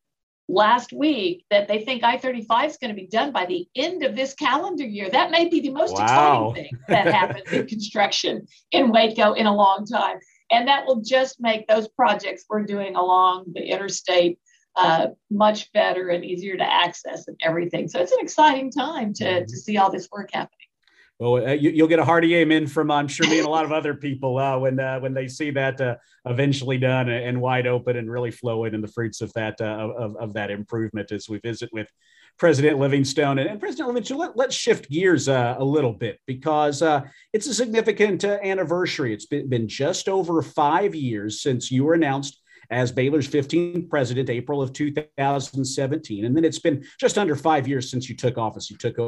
last 0.49 0.93
week 0.93 1.45
that 1.51 1.69
they 1.69 1.81
think 1.85 2.05
I 2.05 2.19
35 2.19 2.71
is 2.71 2.77
going 2.77 2.95
to 2.95 3.01
be 3.01 3.07
done 3.07 3.33
by 3.33 3.47
the 3.47 3.67
end 3.75 4.03
of 4.03 4.15
this 4.15 4.35
calendar 4.35 4.85
year. 4.85 5.09
That 5.11 5.31
may 5.31 5.49
be 5.49 5.61
the 5.61 5.71
most 5.71 5.95
wow. 5.95 6.51
exciting 6.51 6.55
thing 6.55 6.79
that 6.89 7.07
happens 7.07 7.51
in 7.53 7.67
construction 7.69 8.47
in 8.71 8.91
Waco 8.93 9.33
in 9.33 9.47
a 9.47 9.55
long 9.55 9.87
time. 9.87 10.19
And 10.51 10.69
that 10.69 10.87
will 10.87 11.01
just 11.01 11.41
make 11.41 11.67
those 11.67 11.89
projects 11.89 12.45
we're 12.49 12.65
doing 12.65 12.95
along 12.95 13.53
the 13.55 13.63
interstate 13.63 14.39
uh, 14.77 15.09
much 15.31 15.73
better 15.73 16.09
and 16.09 16.25
easier 16.25 16.57
to 16.57 16.65
access 16.65 17.29
and 17.29 17.39
everything. 17.43 17.89
So 17.89 18.01
it's 18.01 18.13
an 18.13 18.21
exciting 18.21 18.71
time 18.71 19.13
to, 19.15 19.25
mm-hmm. 19.25 19.45
to 19.45 19.57
see 19.57 19.77
all 19.77 19.91
this 19.91 20.09
work 20.11 20.31
happening. 20.33 20.62
Well, 21.23 21.47
uh, 21.47 21.53
you, 21.53 21.85
will 21.85 21.89
get 21.89 22.01
a 22.01 22.05
hearty 22.05 22.35
amen 22.35 22.67
from 22.67 22.91
I'm 22.91 23.07
sure 23.07 23.29
me 23.29 23.39
and 23.39 23.47
a 23.47 23.51
lot 23.51 23.65
of 23.65 23.71
other 23.71 23.95
people 23.95 24.39
uh, 24.39 24.59
when 24.59 24.81
uh, 24.81 24.99
when 24.99 25.15
they 25.15 25.29
see 25.29 25.53
that 25.53 25.81
uh, 25.81 25.95
eventually 26.25 26.79
done 26.79 27.09
and, 27.09 27.41
wide 27.41 27.69
open 27.69 27.97
and 27.97 28.11
really 28.11 28.33
flowing 28.33 28.75
and 28.75 28.83
the 28.83 28.89
fruits 28.89 29.21
of 29.21 29.33
that 29.35 29.61
uh, 29.61 29.93
of, 29.97 30.17
of 30.17 30.33
that 30.33 30.51
improvement 30.51 31.13
as 31.13 31.29
we 31.29 31.39
visit 31.39 31.71
with 31.73 31.89
President 32.41 32.81
Livingstone 32.81 33.39
and, 33.39 33.49
and 33.49 33.61
President 33.61 33.87
Livingstone. 33.87 34.33
Let, 34.35 34.49
us 34.49 34.55
shift 34.55 34.91
gears 34.91 35.29
a 35.29 35.59
little 35.61 35.93
bit 35.93 36.19
because 36.27 36.83
it's 37.33 37.47
a 37.47 37.55
significant 37.55 38.25
anniversary. 38.25 39.15
It's 39.15 39.27
been, 39.27 39.49
been 39.49 39.69
just 39.69 40.09
over 40.09 40.43
five 40.43 40.93
years 40.93 41.41
since 41.41 41.71
you 41.71 41.85
were 41.85 41.95
announced 41.95 42.43
as 42.69 42.91
Baylor's 42.91 43.29
15th 43.29 43.89
president, 43.89 44.29
April 44.29 44.61
of 44.61 44.73
2017, 44.73 46.25
and 46.25 46.37
then 46.37 46.45
it's 46.45 46.59
been 46.59 46.85
just 46.99 47.17
under 47.17 47.37
five 47.37 47.69
years 47.69 47.93
since 47.93 48.09
you 48.09 48.17
took 48.17 48.39
office. 48.39 48.73
You 48.73 48.77
took 48.77 48.99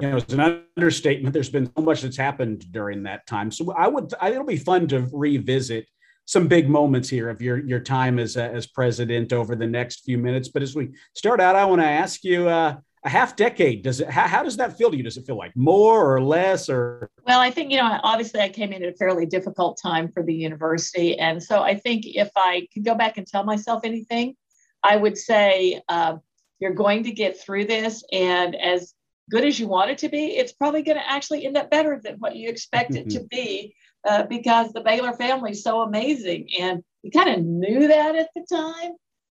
you 0.00 0.10
know, 0.10 0.16
it's 0.16 0.32
an 0.32 0.62
understatement. 0.76 1.32
There's 1.32 1.50
been 1.50 1.70
so 1.76 1.82
much 1.82 2.02
that's 2.02 2.16
happened 2.16 2.70
during 2.72 3.02
that 3.04 3.26
time. 3.26 3.50
So 3.50 3.72
I 3.72 3.88
would, 3.88 4.12
I, 4.20 4.30
it'll 4.30 4.44
be 4.44 4.56
fun 4.56 4.86
to 4.88 5.08
revisit 5.12 5.88
some 6.26 6.48
big 6.48 6.68
moments 6.68 7.08
here 7.08 7.30
of 7.30 7.40
your 7.40 7.64
your 7.64 7.80
time 7.80 8.18
as 8.18 8.36
uh, 8.36 8.50
as 8.52 8.66
president 8.66 9.32
over 9.32 9.54
the 9.54 9.66
next 9.66 10.04
few 10.04 10.18
minutes. 10.18 10.48
But 10.48 10.62
as 10.62 10.74
we 10.74 10.90
start 11.14 11.40
out, 11.40 11.56
I 11.56 11.64
want 11.64 11.80
to 11.82 11.88
ask 11.88 12.24
you. 12.24 12.48
Uh, 12.48 12.76
a 13.04 13.08
half 13.08 13.36
decade 13.36 13.82
does 13.82 14.00
it 14.00 14.10
how, 14.10 14.26
how, 14.26 14.42
does 14.42 14.56
that 14.56 14.76
feel 14.76 14.90
to 14.90 14.96
you 14.96 15.02
does 15.02 15.16
it 15.16 15.24
feel 15.24 15.38
like 15.38 15.54
more 15.54 16.12
or 16.12 16.20
less 16.20 16.68
or 16.68 17.08
well 17.24 17.38
i 17.38 17.48
think 17.50 17.70
you 17.70 17.76
know 17.76 18.00
obviously 18.02 18.40
i 18.40 18.48
came 18.48 18.72
in 18.72 18.82
at 18.82 18.92
a 18.92 18.96
fairly 18.96 19.24
difficult 19.24 19.78
time 19.80 20.10
for 20.10 20.24
the 20.24 20.34
university 20.34 21.16
and 21.16 21.40
so 21.40 21.62
i 21.62 21.72
think 21.72 22.02
if 22.04 22.30
i 22.36 22.66
could 22.74 22.84
go 22.84 22.96
back 22.96 23.16
and 23.16 23.24
tell 23.24 23.44
myself 23.44 23.82
anything 23.84 24.34
i 24.82 24.96
would 24.96 25.16
say 25.16 25.80
uh, 25.88 26.16
you're 26.58 26.74
going 26.74 27.04
to 27.04 27.12
get 27.12 27.40
through 27.40 27.64
this 27.64 28.02
and 28.10 28.56
as 28.56 28.95
good 29.30 29.44
as 29.44 29.58
you 29.58 29.66
want 29.68 29.90
it 29.90 29.98
to 29.98 30.08
be, 30.08 30.36
it's 30.36 30.52
probably 30.52 30.82
going 30.82 30.98
to 30.98 31.10
actually 31.10 31.46
end 31.46 31.56
up 31.56 31.70
better 31.70 32.00
than 32.02 32.16
what 32.18 32.36
you 32.36 32.48
expect 32.48 32.94
it 32.94 33.10
to 33.10 33.24
be 33.24 33.74
uh, 34.06 34.24
because 34.24 34.72
the 34.72 34.80
Baylor 34.80 35.12
family 35.12 35.50
is 35.52 35.62
so 35.62 35.82
amazing. 35.82 36.48
And 36.58 36.82
you 37.02 37.10
kind 37.10 37.30
of 37.30 37.44
knew 37.44 37.88
that 37.88 38.14
at 38.14 38.28
the 38.34 38.46
time, 38.50 38.92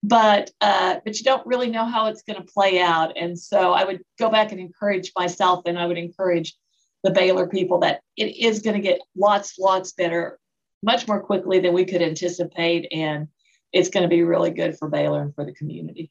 but 0.03 0.51
uh, 0.61 0.97
but 1.05 1.19
you 1.19 1.25
don't 1.25 1.47
really 1.47 1.71
know 1.71 1.85
how 1.85 2.07
it's 2.07 2.23
going 2.23 2.41
to 2.41 2.53
play 2.53 2.81
out. 2.81 3.17
And 3.17 3.39
so 3.39 3.73
I 3.73 3.85
would 3.85 4.03
go 4.19 4.31
back 4.31 4.53
and 4.53 4.61
encourage 4.61 5.13
myself, 5.17 5.63
and 5.67 5.79
I 5.79 5.87
would 5.87 5.99
encourage 5.99 6.55
the 7.05 7.11
Baylor 7.13 7.47
people 7.47 7.81
that 7.81 8.01
it 8.17 8.37
is 8.37 8.61
going 8.61 8.77
to 8.77 8.83
get 8.83 9.01
lots, 9.17 9.59
lots 9.59 9.93
better, 9.93 10.39
much 10.83 11.07
more 11.07 11.21
quickly 11.21 11.61
than 11.61 11.73
we 11.73 11.85
could 11.85 12.03
anticipate, 12.03 12.89
and 12.93 13.29
it's 13.73 13.91
going 13.91 14.03
to 14.03 14.09
be 14.09 14.23
really 14.23 14.51
good 14.51 14.79
for 14.79 14.89
Baylor 14.89 15.23
and 15.23 15.35
for 15.35 15.45
the 15.45 15.53
community. 15.53 16.11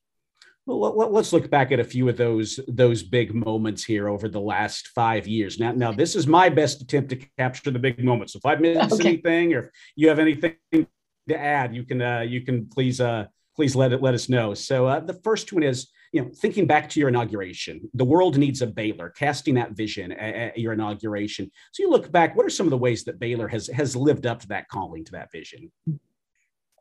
Well, 0.68 1.12
let's 1.12 1.32
look 1.32 1.52
back 1.52 1.72
at 1.72 1.80
a 1.80 1.84
few 1.84 2.10
of 2.10 2.18
those 2.18 2.60
those 2.68 3.04
big 3.04 3.36
moments 3.36 3.84
here 3.84 4.10
over 4.10 4.28
the 4.28 4.40
last 4.40 4.88
five 4.90 5.28
years. 5.28 5.60
Now, 5.60 5.72
now 5.74 5.92
this 5.92 6.16
is 6.16 6.26
my 6.26 6.50
best 6.50 6.82
attempt 6.82 7.10
to 7.10 7.18
capture 7.38 7.70
the 7.70 7.78
big 7.78 8.04
moments. 8.04 8.34
So 8.34 8.40
if 8.44 8.46
I 8.46 8.56
miss 8.56 8.94
okay. 8.94 9.10
anything, 9.10 9.54
or 9.54 9.60
if 9.60 9.70
you 9.96 10.10
have 10.10 10.18
anything 10.18 10.56
to 10.74 11.40
add, 11.40 11.76
you 11.76 11.84
can 11.84 12.02
uh, 12.02 12.22
you 12.22 12.42
can 12.42 12.68
please 12.68 13.00
uh, 13.00 13.26
please 13.56 13.76
let 13.76 13.94
it 13.94 14.02
let 14.02 14.16
us 14.16 14.28
know. 14.28 14.56
So 14.56 14.88
uh, 14.88 15.02
the 15.02 15.14
first 15.14 15.54
one 15.54 15.62
is 15.62 15.88
you 16.12 16.22
know, 16.22 16.32
thinking 16.34 16.66
back 16.66 16.90
to 16.90 17.00
your 17.00 17.10
inauguration, 17.10 17.90
the 17.94 18.06
world 18.06 18.38
needs 18.38 18.62
a 18.62 18.68
Baylor, 18.68 19.10
casting 19.10 19.56
that 19.56 19.74
vision 19.74 20.14
at, 20.14 20.36
at 20.36 20.58
your 20.58 20.74
inauguration. 20.74 21.52
So 21.74 21.84
you 21.84 21.90
look 21.90 22.12
back, 22.12 22.36
what 22.36 22.46
are 22.46 22.50
some 22.50 22.66
of 22.66 22.72
the 22.72 22.78
ways 22.78 23.04
that 23.04 23.20
Baylor 23.20 23.48
has 23.50 23.68
has 23.68 23.96
lived 23.96 24.26
up 24.26 24.40
to 24.40 24.48
that 24.48 24.68
calling, 24.70 25.04
to 25.06 25.12
that 25.12 25.32
vision? 25.32 25.72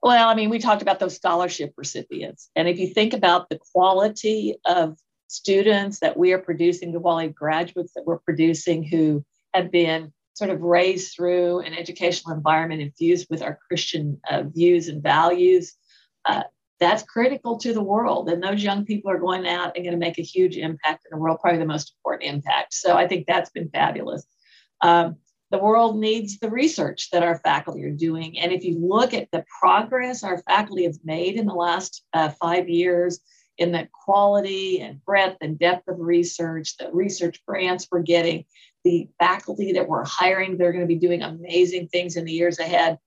Well, 0.05 0.29
I 0.29 0.35
mean, 0.35 0.51
we 0.51 0.59
talked 0.59 0.83
about 0.83 1.01
those 1.01 1.17
scholarship 1.17 1.73
recipients. 1.79 2.51
And 2.55 2.69
if 2.69 2.79
you 2.79 2.89
think 2.89 3.15
about 3.15 3.49
the 3.49 3.59
quality 3.73 4.55
of 4.67 4.99
students 5.29 6.01
that 6.01 6.19
we 6.19 6.35
are 6.35 6.39
producing, 6.39 6.93
the 6.93 7.01
quality 7.01 7.29
of 7.29 7.35
graduates 7.35 7.95
that 7.95 8.05
we're 8.05 8.19
producing 8.19 8.83
who 8.83 9.25
have 9.55 9.71
been 9.71 10.13
sort 10.35 10.51
of 10.51 10.61
raised 10.61 11.17
through 11.17 11.61
an 11.61 11.73
educational 11.73 12.37
environment 12.37 12.83
infused 12.83 13.29
with 13.31 13.41
our 13.41 13.59
Christian 13.67 14.21
uh, 14.29 14.43
views 14.43 14.89
and 14.89 15.03
values, 15.03 15.73
uh, 16.27 16.43
that's 16.81 17.03
critical 17.05 17.57
to 17.61 17.73
the 17.73 17.83
world. 17.83 18.29
And 18.29 18.43
those 18.43 18.63
young 18.63 18.85
people 18.85 19.11
are 19.11 19.19
going 19.19 19.47
out 19.47 19.73
and 19.75 19.87
going 19.87 19.99
to 19.99 20.07
make 20.07 20.19
a 20.19 20.23
huge 20.23 20.59
impact 20.59 21.07
in 21.11 21.17
the 21.17 21.23
world, 21.23 21.39
probably 21.41 21.61
the 21.61 21.65
most 21.65 21.95
important 21.97 22.31
impact. 22.31 22.75
So 22.75 22.95
I 22.95 23.09
think 23.09 23.27
that's 23.27 23.49
been 23.49 23.71
fabulous. 23.71 24.27
Um, 24.83 25.17
the 25.55 25.63
world 25.63 25.97
needs 25.97 26.41
the 26.41 26.51
research 26.51 27.11
that 27.13 27.23
our 27.23 27.39
faculty 27.39 27.85
are 27.85 27.91
doing. 27.93 28.37
And 28.41 28.51
if 28.51 28.65
you 28.65 28.77
look 28.77 29.15
at 29.15 29.29
the 29.31 29.45
progress 29.61 30.25
our 30.25 30.39
faculty 30.39 30.83
have 30.83 30.99
made 31.05 31.37
in 31.37 31.47
the 31.47 31.55
last 31.55 32.03
uh, 32.13 32.31
five 32.31 32.69
years 32.69 33.21
in 33.57 33.71
the 33.71 33.87
quality 33.93 34.81
and 34.81 35.05
breadth 35.05 35.37
and 35.41 35.57
depth 35.57 35.87
of 35.87 36.01
research, 36.01 36.77
the 36.77 36.91
research 36.93 37.41
grants 37.47 37.87
we're 37.89 38.03
getting, 38.03 38.47
the 38.83 39.09
faculty 39.21 39.75
that 39.75 39.87
we're 39.87 40.05
hiring, 40.05 40.59
they're 40.59 40.73
going 40.73 40.83
to 40.83 40.89
be 40.89 40.97
doing 40.97 41.23
amazing 41.23 41.87
things 41.87 42.17
in 42.17 42.25
the 42.25 42.33
years 42.33 42.59
ahead. 42.59 42.99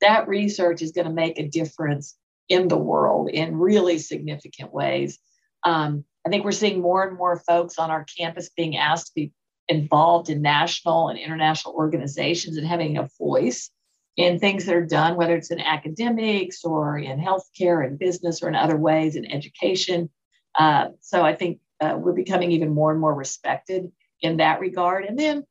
That 0.00 0.26
research 0.26 0.82
is 0.82 0.90
going 0.90 1.06
to 1.06 1.12
make 1.12 1.38
a 1.38 1.46
difference 1.46 2.16
in 2.48 2.66
the 2.66 2.76
world 2.76 3.28
in 3.28 3.54
really 3.54 3.98
significant 3.98 4.74
ways. 4.74 5.20
Um, 5.62 6.04
I 6.26 6.30
think 6.30 6.44
we're 6.44 6.50
seeing 6.50 6.80
more 6.80 7.06
and 7.06 7.16
more 7.16 7.38
folks 7.38 7.78
on 7.78 7.92
our 7.92 8.04
campus 8.18 8.48
being 8.48 8.76
asked 8.76 9.06
to 9.06 9.12
be 9.14 9.32
involved 9.72 10.28
in 10.30 10.42
national 10.42 11.08
and 11.08 11.18
international 11.18 11.74
organizations 11.74 12.56
and 12.56 12.66
having 12.66 12.98
a 12.98 13.08
voice 13.18 13.70
in 14.16 14.38
things 14.38 14.66
that 14.66 14.74
are 14.74 14.86
done, 14.86 15.16
whether 15.16 15.34
it's 15.34 15.50
in 15.50 15.60
academics 15.60 16.64
or 16.64 16.98
in 16.98 17.18
healthcare 17.18 17.84
and 17.84 17.98
business 17.98 18.42
or 18.42 18.48
in 18.48 18.54
other 18.54 18.76
ways 18.76 19.16
in 19.16 19.30
education. 19.32 20.10
Uh, 20.54 20.88
so 21.00 21.22
I 21.22 21.34
think 21.34 21.60
uh, 21.80 21.96
we're 21.98 22.12
becoming 22.12 22.52
even 22.52 22.74
more 22.74 22.90
and 22.90 23.00
more 23.00 23.14
respected 23.14 23.90
in 24.20 24.36
that 24.36 24.60
regard. 24.60 25.04
And 25.04 25.18
then, 25.18 25.44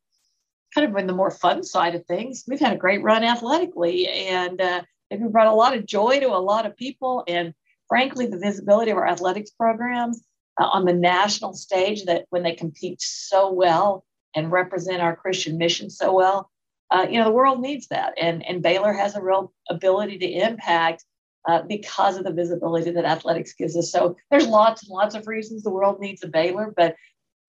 kind 0.73 0.89
of 0.89 0.95
in 0.95 1.07
the 1.07 1.13
more 1.13 1.31
fun 1.31 1.63
side 1.63 1.95
of 1.95 2.05
things, 2.05 2.45
we've 2.47 2.59
had 2.59 2.73
a 2.73 2.77
great 2.77 3.03
run 3.03 3.23
athletically, 3.23 4.07
and 4.07 4.61
uh, 4.61 4.81
we've 5.09 5.31
brought 5.31 5.47
a 5.47 5.53
lot 5.53 5.75
of 5.75 5.85
joy 5.85 6.19
to 6.19 6.27
a 6.27 6.39
lot 6.39 6.65
of 6.65 6.77
people. 6.77 7.23
And 7.27 7.53
frankly, 7.89 8.27
the 8.27 8.37
visibility 8.37 8.91
of 8.91 8.97
our 8.97 9.07
athletics 9.07 9.49
programs 9.49 10.23
uh, 10.59 10.65
on 10.65 10.85
the 10.85 10.93
national 10.93 11.53
stage 11.53 12.05
that 12.05 12.25
when 12.29 12.43
they 12.43 12.53
compete 12.53 13.01
so 13.01 13.51
well 13.51 14.05
and 14.35 14.51
represent 14.51 15.01
our 15.01 15.15
Christian 15.15 15.57
mission 15.57 15.89
so 15.89 16.13
well, 16.13 16.49
uh, 16.89 17.07
you 17.09 17.17
know, 17.17 17.25
the 17.25 17.31
world 17.31 17.61
needs 17.61 17.87
that. 17.87 18.13
And, 18.19 18.45
and 18.45 18.61
Baylor 18.61 18.93
has 18.93 19.15
a 19.15 19.21
real 19.21 19.53
ability 19.69 20.19
to 20.19 20.29
impact 20.29 21.05
uh, 21.47 21.63
because 21.63 22.17
of 22.17 22.23
the 22.23 22.33
visibility 22.33 22.91
that 22.91 23.05
athletics 23.05 23.53
gives 23.53 23.75
us. 23.75 23.91
So 23.91 24.17
there's 24.29 24.47
lots 24.47 24.83
and 24.83 24.91
lots 24.91 25.15
of 25.15 25.27
reasons 25.27 25.63
the 25.63 25.71
world 25.71 25.99
needs 25.99 26.23
a 26.23 26.27
Baylor, 26.27 26.73
but 26.75 26.95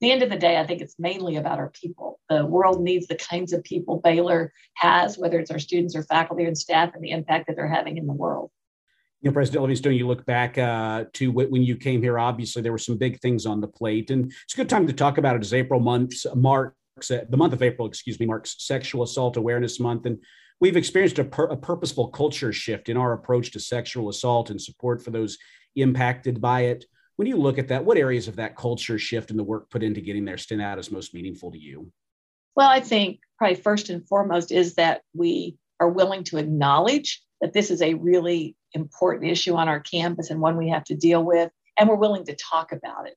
the 0.00 0.10
end 0.10 0.22
of 0.22 0.30
the 0.30 0.36
day, 0.36 0.56
I 0.56 0.66
think 0.66 0.80
it's 0.80 0.98
mainly 0.98 1.36
about 1.36 1.58
our 1.58 1.70
people. 1.70 2.18
The 2.28 2.44
world 2.44 2.82
needs 2.82 3.06
the 3.06 3.14
kinds 3.14 3.52
of 3.52 3.62
people 3.62 4.00
Baylor 4.02 4.52
has, 4.74 5.16
whether 5.16 5.38
it's 5.38 5.50
our 5.50 5.60
students 5.60 5.94
or 5.94 6.02
faculty 6.02 6.44
and 6.44 6.58
staff, 6.58 6.94
and 6.94 7.04
the 7.04 7.10
impact 7.10 7.46
that 7.46 7.56
they're 7.56 7.68
having 7.68 7.98
in 7.98 8.06
the 8.06 8.12
world 8.12 8.50
you 9.22 9.30
know, 9.30 9.34
President 9.34 9.62
Livingstone, 9.62 9.94
you 9.94 10.08
look 10.08 10.26
back 10.26 10.58
uh, 10.58 11.04
to 11.12 11.30
when 11.30 11.62
you 11.62 11.76
came 11.76 12.02
here, 12.02 12.18
obviously 12.18 12.60
there 12.60 12.72
were 12.72 12.78
some 12.78 12.96
big 12.96 13.20
things 13.20 13.46
on 13.46 13.60
the 13.60 13.68
plate. 13.68 14.10
And 14.10 14.32
it's 14.44 14.54
a 14.54 14.56
good 14.56 14.68
time 14.68 14.86
to 14.88 14.92
talk 14.92 15.16
about 15.16 15.36
it 15.36 15.42
as 15.42 15.54
April 15.54 15.78
months 15.78 16.26
marks, 16.34 16.74
uh, 17.08 17.24
the 17.28 17.36
month 17.36 17.52
of 17.52 17.62
April, 17.62 17.86
excuse 17.86 18.18
me, 18.18 18.26
marks 18.26 18.56
Sexual 18.58 19.04
Assault 19.04 19.36
Awareness 19.36 19.78
Month. 19.78 20.06
And 20.06 20.18
we've 20.60 20.76
experienced 20.76 21.20
a, 21.20 21.42
a 21.44 21.56
purposeful 21.56 22.08
culture 22.08 22.52
shift 22.52 22.88
in 22.88 22.96
our 22.96 23.12
approach 23.12 23.52
to 23.52 23.60
sexual 23.60 24.08
assault 24.08 24.50
and 24.50 24.60
support 24.60 25.04
for 25.04 25.12
those 25.12 25.38
impacted 25.76 26.40
by 26.40 26.62
it. 26.62 26.84
When 27.14 27.28
you 27.28 27.36
look 27.36 27.58
at 27.58 27.68
that, 27.68 27.84
what 27.84 27.98
areas 27.98 28.26
of 28.26 28.36
that 28.36 28.56
culture 28.56 28.98
shift 28.98 29.30
and 29.30 29.38
the 29.38 29.44
work 29.44 29.70
put 29.70 29.84
into 29.84 30.00
getting 30.00 30.24
there 30.24 30.38
stand 30.38 30.62
out 30.62 30.80
as 30.80 30.90
most 30.90 31.14
meaningful 31.14 31.52
to 31.52 31.58
you? 31.58 31.92
Well, 32.56 32.68
I 32.68 32.80
think 32.80 33.20
probably 33.38 33.54
first 33.54 33.88
and 33.88 34.06
foremost 34.08 34.50
is 34.50 34.74
that 34.74 35.02
we 35.14 35.56
are 35.78 35.88
willing 35.88 36.24
to 36.24 36.38
acknowledge 36.38 37.22
that 37.42 37.52
this 37.52 37.70
is 37.70 37.82
a 37.82 37.94
really 37.94 38.56
important 38.72 39.30
issue 39.30 39.54
on 39.54 39.68
our 39.68 39.80
campus 39.80 40.30
and 40.30 40.40
one 40.40 40.56
we 40.56 40.70
have 40.70 40.84
to 40.84 40.94
deal 40.94 41.22
with, 41.22 41.50
and 41.76 41.88
we're 41.88 41.96
willing 41.96 42.24
to 42.24 42.36
talk 42.36 42.72
about 42.72 43.06
it 43.06 43.16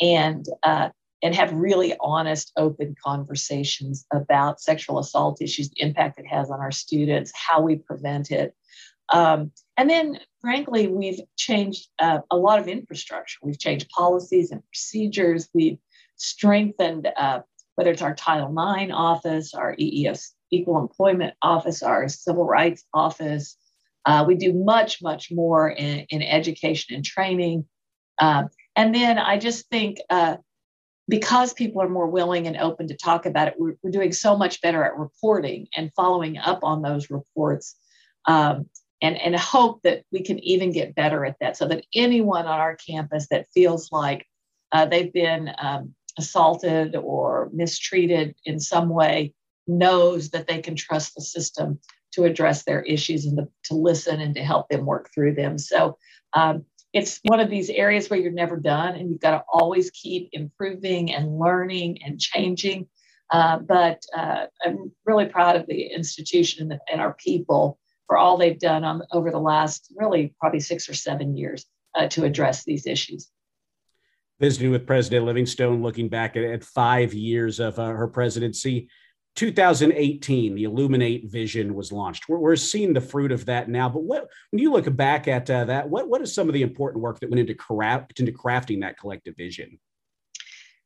and 0.00 0.46
uh, 0.62 0.88
and 1.22 1.34
have 1.34 1.52
really 1.54 1.94
honest, 2.00 2.52
open 2.58 2.94
conversations 3.02 4.04
about 4.12 4.60
sexual 4.60 4.98
assault 4.98 5.40
issues, 5.40 5.70
the 5.70 5.80
impact 5.80 6.18
it 6.18 6.26
has 6.26 6.50
on 6.50 6.60
our 6.60 6.70
students, 6.70 7.32
how 7.34 7.62
we 7.62 7.76
prevent 7.76 8.30
it. 8.30 8.54
Um, 9.08 9.50
and 9.78 9.88
then, 9.88 10.18
frankly, 10.42 10.86
we've 10.86 11.20
changed 11.36 11.88
uh, 11.98 12.18
a 12.30 12.36
lot 12.36 12.58
of 12.58 12.68
infrastructure. 12.68 13.38
We've 13.42 13.58
changed 13.58 13.88
policies 13.88 14.50
and 14.50 14.62
procedures. 14.66 15.48
We've 15.54 15.78
strengthened, 16.16 17.08
uh, 17.16 17.40
whether 17.76 17.90
it's 17.90 18.02
our 18.02 18.14
Title 18.14 18.50
IX 18.50 18.92
office, 18.92 19.54
our 19.54 19.74
EES 19.78 20.34
Equal 20.50 20.78
Employment 20.78 21.34
Office, 21.40 21.82
our 21.82 22.06
Civil 22.08 22.44
Rights 22.44 22.84
Office, 22.92 23.56
uh, 24.06 24.24
we 24.26 24.34
do 24.34 24.52
much, 24.52 25.02
much 25.02 25.30
more 25.30 25.70
in, 25.70 26.00
in 26.10 26.22
education 26.22 26.94
and 26.94 27.04
training. 27.04 27.66
Uh, 28.18 28.44
and 28.76 28.94
then 28.94 29.18
I 29.18 29.38
just 29.38 29.68
think 29.68 29.98
uh, 30.10 30.36
because 31.08 31.52
people 31.52 31.82
are 31.82 31.88
more 31.88 32.08
willing 32.08 32.46
and 32.46 32.56
open 32.56 32.88
to 32.88 32.96
talk 32.96 33.26
about 33.26 33.48
it, 33.48 33.54
we're, 33.58 33.76
we're, 33.82 33.90
doing 33.90 34.12
so 34.12 34.36
much 34.36 34.60
better 34.60 34.84
at 34.84 34.96
reporting 34.96 35.68
and 35.76 35.92
following 35.94 36.38
up 36.38 36.60
on 36.62 36.82
those 36.82 37.10
reports. 37.10 37.76
Um, 38.26 38.66
and, 39.02 39.20
and 39.20 39.36
hope 39.36 39.82
that 39.82 40.02
we 40.12 40.22
can 40.22 40.38
even 40.38 40.72
get 40.72 40.94
better 40.94 41.26
at 41.26 41.36
that 41.40 41.58
so 41.58 41.68
that 41.68 41.84
anyone 41.94 42.46
on 42.46 42.58
our 42.58 42.76
campus 42.76 43.26
that 43.30 43.46
feels 43.52 43.92
like 43.92 44.26
uh, 44.72 44.86
they've 44.86 45.12
been 45.12 45.50
um, 45.58 45.94
assaulted 46.18 46.96
or 46.96 47.50
mistreated 47.52 48.34
in 48.46 48.58
some 48.58 48.88
way 48.88 49.34
knows 49.66 50.30
that 50.30 50.46
they 50.46 50.60
can 50.60 50.74
trust 50.74 51.14
the 51.14 51.20
system 51.20 51.78
to 52.14 52.24
address 52.24 52.64
their 52.64 52.82
issues 52.82 53.26
and 53.26 53.38
to, 53.38 53.48
to 53.64 53.74
listen 53.74 54.20
and 54.20 54.34
to 54.34 54.42
help 54.42 54.68
them 54.68 54.86
work 54.86 55.10
through 55.12 55.34
them. 55.34 55.58
So 55.58 55.98
um, 56.32 56.64
it's 56.92 57.20
one 57.24 57.40
of 57.40 57.50
these 57.50 57.70
areas 57.70 58.08
where 58.08 58.18
you're 58.18 58.30
never 58.32 58.56
done 58.56 58.94
and 58.94 59.10
you've 59.10 59.20
got 59.20 59.32
to 59.32 59.44
always 59.52 59.90
keep 59.90 60.30
improving 60.32 61.12
and 61.12 61.38
learning 61.38 62.02
and 62.04 62.20
changing. 62.20 62.88
Uh, 63.30 63.58
but 63.58 64.02
uh, 64.16 64.46
I'm 64.64 64.92
really 65.04 65.26
proud 65.26 65.56
of 65.56 65.66
the 65.66 65.86
institution 65.86 66.62
and, 66.62 66.70
the, 66.70 66.78
and, 66.92 67.00
our 67.00 67.14
people 67.14 67.78
for 68.06 68.16
all 68.16 68.36
they've 68.36 68.58
done 68.58 68.84
on, 68.84 69.02
over 69.12 69.30
the 69.30 69.40
last 69.40 69.92
really 69.96 70.34
probably 70.38 70.60
six 70.60 70.88
or 70.88 70.94
seven 70.94 71.36
years 71.36 71.64
uh, 71.96 72.06
to 72.08 72.24
address 72.24 72.64
these 72.64 72.86
issues. 72.86 73.30
Visiting 74.38 74.70
with 74.70 74.86
President 74.86 75.24
Livingstone, 75.24 75.82
looking 75.82 76.08
back 76.08 76.36
at, 76.36 76.44
at 76.44 76.62
five 76.62 77.14
years 77.14 77.60
of 77.60 77.78
uh, 77.78 77.86
her 77.86 78.08
presidency, 78.08 78.88
2018, 79.34 80.54
the 80.54 80.64
Illuminate 80.64 81.30
vision 81.30 81.74
was 81.74 81.90
launched. 81.90 82.28
We're, 82.28 82.38
we're 82.38 82.56
seeing 82.56 82.92
the 82.92 83.00
fruit 83.00 83.32
of 83.32 83.46
that 83.46 83.68
now. 83.68 83.88
But 83.88 84.04
what, 84.04 84.28
when 84.50 84.62
you 84.62 84.72
look 84.72 84.94
back 84.94 85.26
at 85.26 85.50
uh, 85.50 85.64
that, 85.64 85.88
what, 85.88 86.08
what 86.08 86.22
is 86.22 86.34
some 86.34 86.48
of 86.48 86.54
the 86.54 86.62
important 86.62 87.02
work 87.02 87.20
that 87.20 87.30
went 87.30 87.40
into, 87.40 87.54
craft, 87.54 88.20
into 88.20 88.32
crafting 88.32 88.80
that 88.82 88.98
collective 88.98 89.36
vision? 89.36 89.78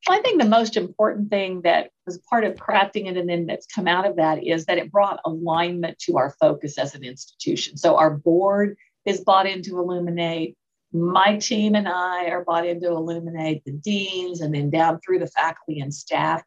Well, 0.06 0.18
I 0.18 0.22
think 0.22 0.40
the 0.40 0.48
most 0.48 0.76
important 0.76 1.28
thing 1.28 1.62
that 1.62 1.90
was 2.06 2.18
part 2.18 2.44
of 2.44 2.54
crafting 2.54 3.06
it 3.06 3.16
and 3.16 3.28
then 3.28 3.46
that's 3.46 3.66
come 3.66 3.86
out 3.86 4.06
of 4.06 4.16
that 4.16 4.42
is 4.42 4.64
that 4.66 4.78
it 4.78 4.92
brought 4.92 5.20
alignment 5.26 5.98
to 6.00 6.16
our 6.16 6.34
focus 6.40 6.78
as 6.78 6.94
an 6.94 7.04
institution. 7.04 7.76
So 7.76 7.96
our 7.96 8.10
board 8.10 8.76
is 9.04 9.20
bought 9.20 9.46
into 9.46 9.78
Illuminate. 9.78 10.56
My 10.92 11.36
team 11.36 11.74
and 11.74 11.88
I 11.88 12.26
are 12.26 12.44
bought 12.44 12.66
into 12.66 12.88
Illuminate, 12.88 13.64
the 13.64 13.72
deans, 13.72 14.40
and 14.40 14.54
then 14.54 14.70
down 14.70 15.00
through 15.04 15.18
the 15.18 15.26
faculty 15.26 15.80
and 15.80 15.92
staff. 15.92 16.42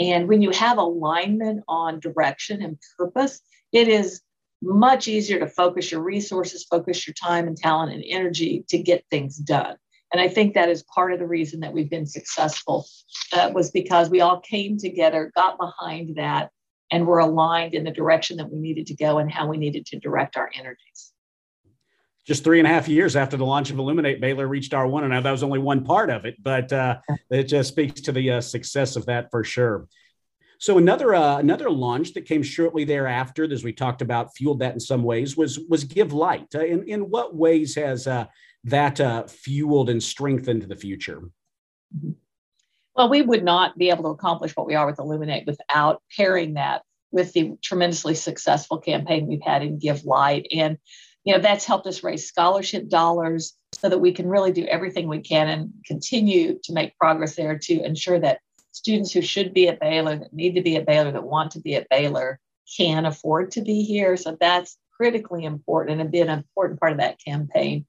And 0.00 0.28
when 0.28 0.40
you 0.40 0.50
have 0.50 0.78
alignment 0.78 1.62
on 1.68 2.00
direction 2.00 2.62
and 2.62 2.78
purpose, 2.96 3.40
it 3.70 3.86
is 3.86 4.22
much 4.62 5.08
easier 5.08 5.38
to 5.38 5.46
focus 5.46 5.92
your 5.92 6.02
resources, 6.02 6.64
focus 6.64 7.06
your 7.06 7.14
time 7.14 7.46
and 7.46 7.56
talent 7.56 7.92
and 7.92 8.02
energy 8.06 8.64
to 8.68 8.78
get 8.78 9.04
things 9.10 9.36
done. 9.36 9.76
And 10.12 10.20
I 10.20 10.28
think 10.28 10.54
that 10.54 10.68
is 10.68 10.82
part 10.82 11.12
of 11.12 11.18
the 11.18 11.26
reason 11.26 11.60
that 11.60 11.72
we've 11.72 11.90
been 11.90 12.06
successful 12.06 12.86
uh, 13.32 13.50
was 13.54 13.70
because 13.70 14.10
we 14.10 14.22
all 14.22 14.40
came 14.40 14.76
together, 14.76 15.30
got 15.36 15.58
behind 15.58 16.16
that, 16.16 16.50
and 16.90 17.06
were 17.06 17.20
aligned 17.20 17.74
in 17.74 17.84
the 17.84 17.92
direction 17.92 18.38
that 18.38 18.50
we 18.50 18.58
needed 18.58 18.86
to 18.88 18.96
go 18.96 19.18
and 19.18 19.30
how 19.30 19.46
we 19.46 19.56
needed 19.56 19.86
to 19.86 20.00
direct 20.00 20.36
our 20.36 20.50
energies 20.58 21.09
just 22.26 22.44
three 22.44 22.58
and 22.58 22.66
a 22.66 22.70
half 22.70 22.88
years 22.88 23.16
after 23.16 23.36
the 23.36 23.44
launch 23.44 23.70
of 23.70 23.78
Illuminate, 23.78 24.20
Baylor 24.20 24.46
reached 24.46 24.72
R1. 24.72 25.04
And 25.04 25.24
that 25.24 25.30
was 25.30 25.42
only 25.42 25.58
one 25.58 25.84
part 25.84 26.10
of 26.10 26.24
it, 26.24 26.36
but 26.42 26.72
uh, 26.72 26.98
it 27.30 27.44
just 27.44 27.70
speaks 27.70 28.00
to 28.02 28.12
the 28.12 28.32
uh, 28.32 28.40
success 28.40 28.96
of 28.96 29.06
that 29.06 29.30
for 29.30 29.42
sure. 29.42 29.88
So 30.58 30.76
another 30.76 31.14
uh, 31.14 31.38
another 31.38 31.70
launch 31.70 32.12
that 32.12 32.26
came 32.26 32.42
shortly 32.42 32.84
thereafter, 32.84 33.50
as 33.50 33.64
we 33.64 33.72
talked 33.72 34.02
about, 34.02 34.36
fueled 34.36 34.58
that 34.58 34.74
in 34.74 34.80
some 34.80 35.02
ways 35.02 35.34
was 35.34 35.58
was 35.70 35.84
Give 35.84 36.12
Light. 36.12 36.54
Uh, 36.54 36.60
in 36.60 36.86
in 36.86 37.00
what 37.08 37.34
ways 37.34 37.74
has 37.76 38.06
uh, 38.06 38.26
that 38.64 39.00
uh, 39.00 39.26
fueled 39.26 39.88
and 39.88 40.02
strengthened 40.02 40.62
the 40.62 40.76
future? 40.76 41.22
Mm-hmm. 41.96 42.10
Well, 42.94 43.08
we 43.08 43.22
would 43.22 43.42
not 43.42 43.78
be 43.78 43.88
able 43.88 44.02
to 44.02 44.10
accomplish 44.10 44.54
what 44.54 44.66
we 44.66 44.74
are 44.74 44.84
with 44.84 44.98
Illuminate 44.98 45.46
without 45.46 46.02
pairing 46.14 46.54
that 46.54 46.82
with 47.10 47.32
the 47.32 47.56
tremendously 47.62 48.14
successful 48.14 48.78
campaign 48.78 49.26
we've 49.26 49.40
had 49.42 49.62
in 49.62 49.78
Give 49.78 50.04
Light. 50.04 50.46
And, 50.54 50.76
you 51.24 51.34
know, 51.34 51.40
that's 51.40 51.64
helped 51.64 51.86
us 51.86 52.02
raise 52.02 52.26
scholarship 52.26 52.88
dollars 52.88 53.54
so 53.72 53.88
that 53.88 53.98
we 53.98 54.12
can 54.12 54.28
really 54.28 54.52
do 54.52 54.64
everything 54.64 55.08
we 55.08 55.20
can 55.20 55.48
and 55.48 55.72
continue 55.84 56.58
to 56.64 56.72
make 56.72 56.96
progress 56.98 57.36
there 57.36 57.58
to 57.58 57.84
ensure 57.84 58.18
that 58.18 58.40
students 58.72 59.12
who 59.12 59.22
should 59.22 59.52
be 59.52 59.68
at 59.68 59.80
Baylor, 59.80 60.16
that 60.16 60.32
need 60.32 60.54
to 60.54 60.62
be 60.62 60.76
at 60.76 60.86
Baylor, 60.86 61.12
that 61.12 61.22
want 61.22 61.52
to 61.52 61.60
be 61.60 61.74
at 61.74 61.88
Baylor, 61.88 62.38
can 62.76 63.04
afford 63.04 63.50
to 63.52 63.62
be 63.62 63.82
here. 63.82 64.16
So 64.16 64.36
that's 64.40 64.78
critically 64.96 65.44
important 65.44 66.00
and 66.00 66.10
been 66.10 66.28
an 66.28 66.38
important 66.38 66.80
part 66.80 66.92
of 66.92 66.98
that 66.98 67.18
campaign. 67.24 67.86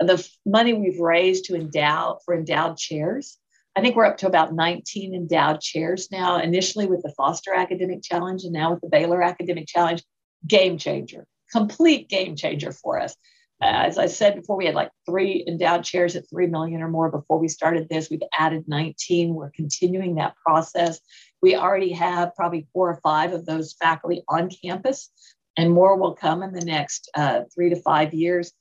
The 0.00 0.26
money 0.44 0.72
we've 0.72 0.98
raised 0.98 1.44
to 1.46 1.54
endow 1.54 2.18
for 2.24 2.34
endowed 2.34 2.76
chairs 2.76 3.38
I 3.74 3.80
think 3.80 3.96
we're 3.96 4.04
up 4.04 4.18
to 4.18 4.26
about 4.26 4.54
19 4.54 5.14
endowed 5.14 5.60
chairs 5.60 6.10
now, 6.10 6.38
initially 6.38 6.86
with 6.86 7.02
the 7.02 7.12
Foster 7.16 7.54
Academic 7.54 8.02
Challenge 8.02 8.44
and 8.44 8.52
now 8.52 8.72
with 8.72 8.82
the 8.82 8.88
Baylor 8.88 9.22
Academic 9.22 9.66
Challenge. 9.66 10.02
Game 10.46 10.76
changer, 10.76 11.24
complete 11.52 12.08
game 12.08 12.34
changer 12.34 12.72
for 12.72 12.98
us. 12.98 13.14
Uh, 13.62 13.86
as 13.86 13.96
I 13.96 14.06
said 14.06 14.34
before, 14.34 14.56
we 14.56 14.66
had 14.66 14.74
like 14.74 14.90
three 15.06 15.44
endowed 15.46 15.84
chairs 15.84 16.16
at 16.16 16.28
3 16.28 16.48
million 16.48 16.82
or 16.82 16.88
more 16.88 17.10
before 17.10 17.38
we 17.38 17.46
started 17.46 17.88
this. 17.88 18.10
We've 18.10 18.20
added 18.36 18.64
19. 18.66 19.34
We're 19.34 19.50
continuing 19.50 20.16
that 20.16 20.34
process. 20.44 20.98
We 21.42 21.54
already 21.54 21.92
have 21.92 22.34
probably 22.34 22.66
four 22.72 22.90
or 22.90 23.00
five 23.04 23.32
of 23.32 23.46
those 23.46 23.74
faculty 23.74 24.24
on 24.28 24.50
campus, 24.50 25.10
and 25.56 25.70
more 25.70 25.96
will 25.96 26.16
come 26.16 26.42
in 26.42 26.52
the 26.52 26.64
next 26.64 27.08
uh, 27.14 27.42
three 27.54 27.70
to 27.70 27.76
five 27.76 28.12
years. 28.12 28.52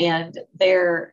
And 0.00 0.38
they're 0.58 1.12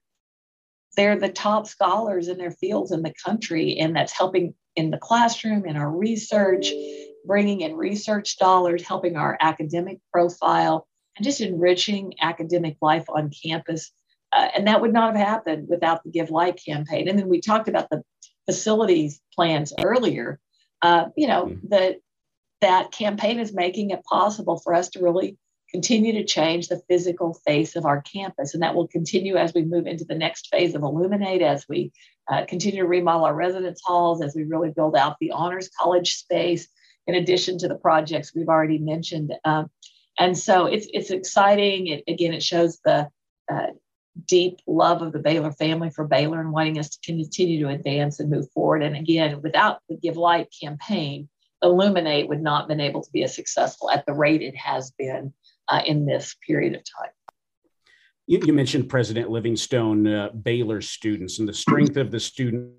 they're 0.96 1.20
the 1.20 1.30
top 1.30 1.68
scholars 1.68 2.28
in 2.28 2.38
their 2.38 2.52
fields 2.52 2.92
in 2.92 3.02
the 3.02 3.14
country, 3.26 3.78
and 3.78 3.96
that's 3.96 4.14
helping 4.14 4.54
in 4.76 4.92
the 4.92 4.98
classroom, 4.98 5.66
in 5.66 5.76
our 5.76 5.90
research, 5.90 6.70
bringing 7.26 7.62
in 7.62 7.76
research 7.76 8.38
dollars, 8.38 8.88
helping 8.88 9.16
our 9.16 9.38
academic 9.42 10.00
profile, 10.12 10.88
and 11.16 11.24
just 11.24 11.42
enriching 11.42 12.14
academic 12.22 12.78
life 12.82 13.06
on 13.10 13.32
campus. 13.46 13.92
Uh, 14.32 14.50
and 14.56 14.68
that 14.68 14.82
would 14.82 14.94
not 14.94 15.16
have 15.16 15.28
happened 15.28 15.68
without 15.70 16.04
the 16.04 16.10
Give 16.10 16.32
Light 16.32 16.60
campaign. 16.64 17.08
And 17.08 17.18
then 17.20 17.30
we 17.30 17.40
talked 17.40 17.68
about 17.68 17.90
the 17.90 18.04
facilities 18.46 19.22
plans 19.36 19.74
earlier. 19.84 20.40
Uh, 20.82 21.06
you 21.16 21.28
know, 21.28 21.46
mm-hmm. 21.46 21.68
that 21.70 21.98
that 22.62 22.92
campaign 22.92 23.40
is 23.40 23.54
making 23.54 23.92
it 23.92 24.04
possible 24.06 24.58
for 24.58 24.74
us 24.74 24.90
to 24.90 25.04
really 25.04 25.38
continue 25.74 26.14
to 26.14 26.24
change 26.24 26.68
the 26.68 26.82
physical 26.88 27.34
face 27.46 27.76
of 27.76 27.86
our 27.86 28.02
campus. 28.02 28.54
And 28.54 28.62
that 28.64 28.76
will 28.76 28.88
continue 28.88 29.36
as 29.36 29.54
we 29.54 29.64
move 29.64 29.88
into 29.88 30.06
the 30.06 30.16
next 30.16 30.48
phase 30.50 30.76
of 30.76 30.84
Illuminate, 30.84 31.42
as 31.42 31.66
we 31.68 31.92
uh, 32.32 32.46
continue 32.46 32.82
to 32.82 32.88
remodel 32.88 33.26
our 33.26 33.36
residence 33.36 33.82
halls, 33.84 34.22
as 34.22 34.36
we 34.36 34.44
really 34.44 34.70
build 34.70 34.96
out 34.96 35.18
the 35.20 35.32
Honors 35.32 35.70
College 35.78 36.16
space, 36.16 36.68
in 37.08 37.16
addition 37.16 37.58
to 37.58 37.68
the 37.68 37.76
projects 37.76 38.34
we've 38.34 38.48
already 38.48 38.78
mentioned. 38.78 39.34
Um, 39.44 39.70
and 40.20 40.38
so 40.38 40.66
it's, 40.66 40.88
it's 40.94 41.12
exciting. 41.12 41.88
It, 41.88 42.04
again, 42.08 42.34
it 42.34 42.44
shows 42.44 42.80
the 42.84 43.10
uh, 43.52 43.68
deep 44.28 44.60
love 44.68 45.02
of 45.02 45.12
the 45.12 45.20
Baylor 45.20 45.52
family 45.52 45.90
for 45.90 46.08
Baylor 46.08 46.40
and 46.40 46.52
wanting 46.52 46.80
us 46.80 46.90
to 46.90 47.00
continue 47.06 47.66
to 47.66 47.70
advance 47.70 48.20
and 48.20 48.30
move 48.30 48.52
forward. 48.52 48.84
And 48.84 48.96
again, 48.96 49.42
without 49.42 49.80
the 49.90 49.98
Give 49.98 50.18
Light 50.18 50.54
campaign, 50.62 51.30
Illuminate 51.64 52.28
would 52.28 52.42
not 52.42 52.62
have 52.62 52.68
been 52.68 52.82
able 52.82 53.02
to 53.02 53.12
be 53.12 53.24
as 53.24 53.34
successful 53.34 53.90
at 53.90 54.06
the 54.06 54.14
rate 54.14 54.42
it 54.42 54.56
has 54.56 54.92
been 54.92 55.34
uh, 55.70 55.82
in 55.86 56.06
this 56.06 56.36
period 56.46 56.76
of 56.76 56.82
time. 56.82 57.12
You, 58.28 58.40
you 58.46 58.54
mentioned 58.54 58.90
President 58.90 59.30
Livingstone, 59.30 60.08
uh, 60.08 60.30
Baylor 60.30 60.82
students, 60.82 61.40
and 61.40 61.48
the 61.48 61.54
strength 61.54 61.98
of 61.98 62.12
the 62.12 62.20
student 62.20 62.74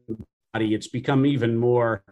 body. 0.52 0.74
It's 0.74 0.88
become 0.88 1.26
even 1.26 1.56
more 1.56 2.02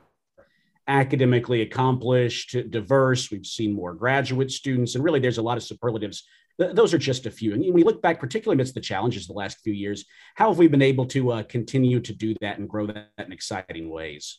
academically 0.89 1.63
accomplished, 1.63 2.57
diverse. 2.71 3.31
We've 3.31 3.47
seen 3.47 3.75
more 3.75 3.95
graduate 3.95 4.51
students, 4.51 4.95
and 4.95 5.05
really 5.05 5.21
there's 5.21 5.39
a 5.39 5.43
lot 5.43 5.57
of 5.57 5.63
superlatives. 5.63 6.25
those 6.59 6.93
are 6.93 6.99
just 6.99 7.27
a 7.27 7.31
few. 7.31 7.55
And 7.55 7.63
when 7.63 7.73
we 7.73 7.83
look 7.83 8.03
back, 8.03 8.21
particularly 8.21 8.57
amidst 8.57 8.75
the 8.75 8.81
challenges 8.81 9.27
the 9.27 9.33
last 9.33 9.61
few 9.61 9.73
years, 9.73 10.05
how 10.35 10.49
have 10.49 10.59
we 10.59 10.69
been 10.69 10.83
able 10.83 11.07
to 11.07 11.33
uh, 11.33 11.43
continue 11.45 12.01
to 12.01 12.13
do 12.13 12.35
that 12.41 12.59
and 12.59 12.69
grow 12.69 12.87
that 12.87 13.09
in 13.19 13.33
exciting 13.33 13.91
ways? 13.91 14.39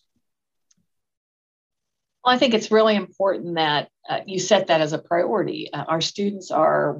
Well, 2.24 2.34
I 2.34 2.38
think 2.38 2.54
it's 2.54 2.72
really 2.72 2.96
important 2.96 3.56
that 3.56 3.90
uh, 4.08 4.20
you 4.26 4.40
set 4.40 4.68
that 4.68 4.80
as 4.80 4.94
a 4.94 5.00
priority. 5.00 5.74
Uh, 5.74 5.84
our 5.88 6.02
students 6.02 6.52
are 6.52 7.00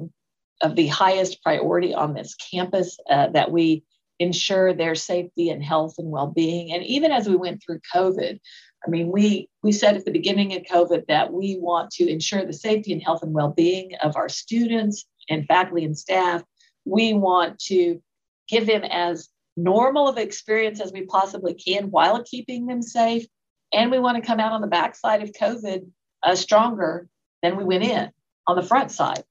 of 0.60 0.76
the 0.76 0.88
highest 0.88 1.42
priority 1.42 1.94
on 1.94 2.14
this 2.14 2.34
campus, 2.34 2.98
uh, 3.08 3.28
that 3.28 3.50
we 3.50 3.84
ensure 4.18 4.72
their 4.72 4.94
safety 4.94 5.50
and 5.50 5.62
health 5.62 5.96
and 5.98 6.10
well-being. 6.10 6.72
And 6.72 6.84
even 6.84 7.10
as 7.10 7.28
we 7.28 7.36
went 7.36 7.62
through 7.62 7.80
COVID, 7.94 8.38
I 8.86 8.90
mean, 8.90 9.10
we 9.10 9.48
we 9.62 9.72
said 9.72 9.96
at 9.96 10.04
the 10.04 10.10
beginning 10.10 10.54
of 10.54 10.62
COVID 10.62 11.06
that 11.06 11.32
we 11.32 11.56
want 11.58 11.90
to 11.92 12.08
ensure 12.08 12.44
the 12.44 12.52
safety 12.52 12.92
and 12.92 13.02
health 13.02 13.22
and 13.22 13.32
well-being 13.32 13.92
of 14.02 14.16
our 14.16 14.28
students 14.28 15.06
and 15.30 15.46
faculty 15.46 15.84
and 15.84 15.96
staff. 15.96 16.42
We 16.84 17.14
want 17.14 17.58
to 17.60 18.02
give 18.48 18.66
them 18.66 18.84
as 18.84 19.28
normal 19.56 20.08
of 20.08 20.18
experience 20.18 20.80
as 20.80 20.92
we 20.92 21.06
possibly 21.06 21.54
can 21.54 21.90
while 21.90 22.22
keeping 22.24 22.66
them 22.66 22.82
safe 22.82 23.26
and 23.72 23.90
we 23.90 23.98
want 23.98 24.16
to 24.16 24.26
come 24.26 24.40
out 24.40 24.52
on 24.52 24.60
the 24.60 24.66
backside 24.66 25.22
of 25.22 25.32
COVID 25.32 25.86
uh, 26.22 26.34
stronger 26.34 27.08
than 27.42 27.56
we 27.56 27.64
went 27.64 27.84
in 27.84 28.10
on 28.46 28.56
the 28.56 28.62
front 28.62 28.90
side. 28.90 29.22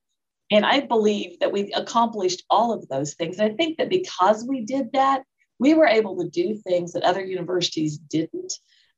And 0.51 0.65
I 0.65 0.81
believe 0.81 1.39
that 1.39 1.51
we've 1.51 1.71
accomplished 1.73 2.43
all 2.49 2.73
of 2.73 2.87
those 2.89 3.15
things. 3.15 3.39
And 3.39 3.51
I 3.51 3.55
think 3.55 3.77
that 3.77 3.89
because 3.89 4.45
we 4.47 4.61
did 4.61 4.91
that, 4.93 5.23
we 5.59 5.73
were 5.73 5.87
able 5.87 6.17
to 6.17 6.29
do 6.29 6.55
things 6.55 6.93
that 6.93 7.03
other 7.03 7.23
universities 7.23 7.97
didn't. 7.97 8.53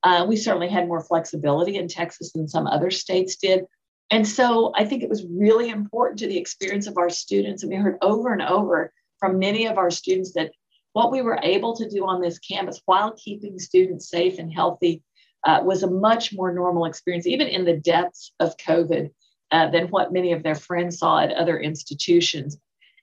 Uh, 0.05 0.23
we 0.23 0.37
certainly 0.37 0.69
had 0.69 0.87
more 0.87 1.01
flexibility 1.01 1.77
in 1.77 1.87
Texas 1.87 2.31
than 2.31 2.47
some 2.47 2.67
other 2.67 2.91
states 2.91 3.37
did. 3.37 3.65
And 4.11 4.25
so 4.25 4.71
I 4.75 4.85
think 4.85 5.01
it 5.01 5.09
was 5.09 5.25
really 5.27 5.69
important 5.69 6.19
to 6.19 6.27
the 6.27 6.37
experience 6.37 6.85
of 6.85 6.99
our 6.99 7.09
students. 7.09 7.63
And 7.63 7.71
we 7.71 7.75
heard 7.77 7.97
over 8.03 8.31
and 8.31 8.43
over 8.43 8.93
from 9.19 9.39
many 9.39 9.65
of 9.65 9.79
our 9.79 9.89
students 9.89 10.33
that 10.33 10.51
what 10.93 11.11
we 11.11 11.23
were 11.23 11.39
able 11.41 11.75
to 11.77 11.89
do 11.89 12.05
on 12.05 12.21
this 12.21 12.37
campus 12.37 12.79
while 12.85 13.13
keeping 13.13 13.57
students 13.57 14.07
safe 14.07 14.37
and 14.37 14.53
healthy 14.53 15.01
uh, 15.43 15.61
was 15.63 15.81
a 15.81 15.89
much 15.89 16.31
more 16.33 16.53
normal 16.53 16.85
experience, 16.85 17.25
even 17.25 17.47
in 17.47 17.65
the 17.65 17.77
depths 17.77 18.31
of 18.39 18.55
COVID, 18.57 19.09
uh, 19.51 19.69
than 19.71 19.87
what 19.87 20.13
many 20.13 20.33
of 20.33 20.43
their 20.43 20.55
friends 20.55 20.99
saw 20.99 21.19
at 21.19 21.31
other 21.31 21.59
institutions. 21.59 22.59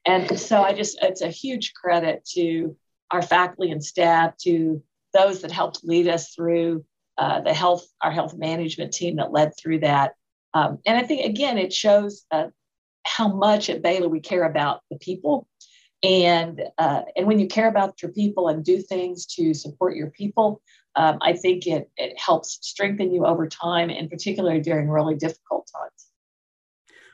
And 0.07 0.39
so 0.39 0.63
I 0.63 0.73
just, 0.73 0.99
it's 1.03 1.21
a 1.21 1.29
huge 1.29 1.75
credit 1.75 2.25
to 2.35 2.77
our 3.11 3.23
faculty 3.23 3.73
and 3.73 3.85
staff, 3.85 4.37
to 4.39 4.83
those 5.13 5.43
that 5.43 5.51
helped 5.51 5.85
lead 5.85 6.07
us 6.07 6.33
through 6.35 6.85
uh, 7.19 7.41
the 7.41 7.55
health, 7.55 7.87
our 8.01 8.11
health 8.11 8.35
management 8.37 8.93
team 8.93 9.17
that 9.17 9.33
led 9.33 9.53
through 9.57 9.81
that. 9.81 10.13
Um, 10.55 10.79
and 10.87 10.97
I 10.97 11.03
think, 11.03 11.25
again, 11.25 11.59
it 11.59 11.73
shows 11.73 12.25
uh, 12.31 12.49
how 13.05 13.29
much 13.29 13.71
at 13.71 13.83
Baylor 13.83 14.09
we 14.09 14.21
care 14.21 14.45
about 14.45 14.81
the 14.91 14.99
people. 14.99 15.47
And, 16.03 16.61
uh, 16.79 17.03
and 17.17 17.27
when 17.27 17.39
you 17.39 17.47
care 17.47 17.69
about 17.69 18.03
your 18.03 18.13
people 18.13 18.49
and 18.49 18.65
do 18.65 18.83
things 18.83 19.27
to 19.27 19.55
support 19.55 19.97
your 19.97 20.11
people, 20.11 20.61
um, 20.97 21.19
I 21.23 21.33
think 21.35 21.67
it, 21.67 21.91
it 21.97 22.19
helps 22.19 22.59
strengthen 22.61 23.15
you 23.15 23.25
over 23.25 23.49
time, 23.49 23.89
and 23.89 24.11
particularly 24.11 24.61
during 24.61 24.89
really 24.89 25.15
difficult 25.15 25.71
times. 25.75 26.12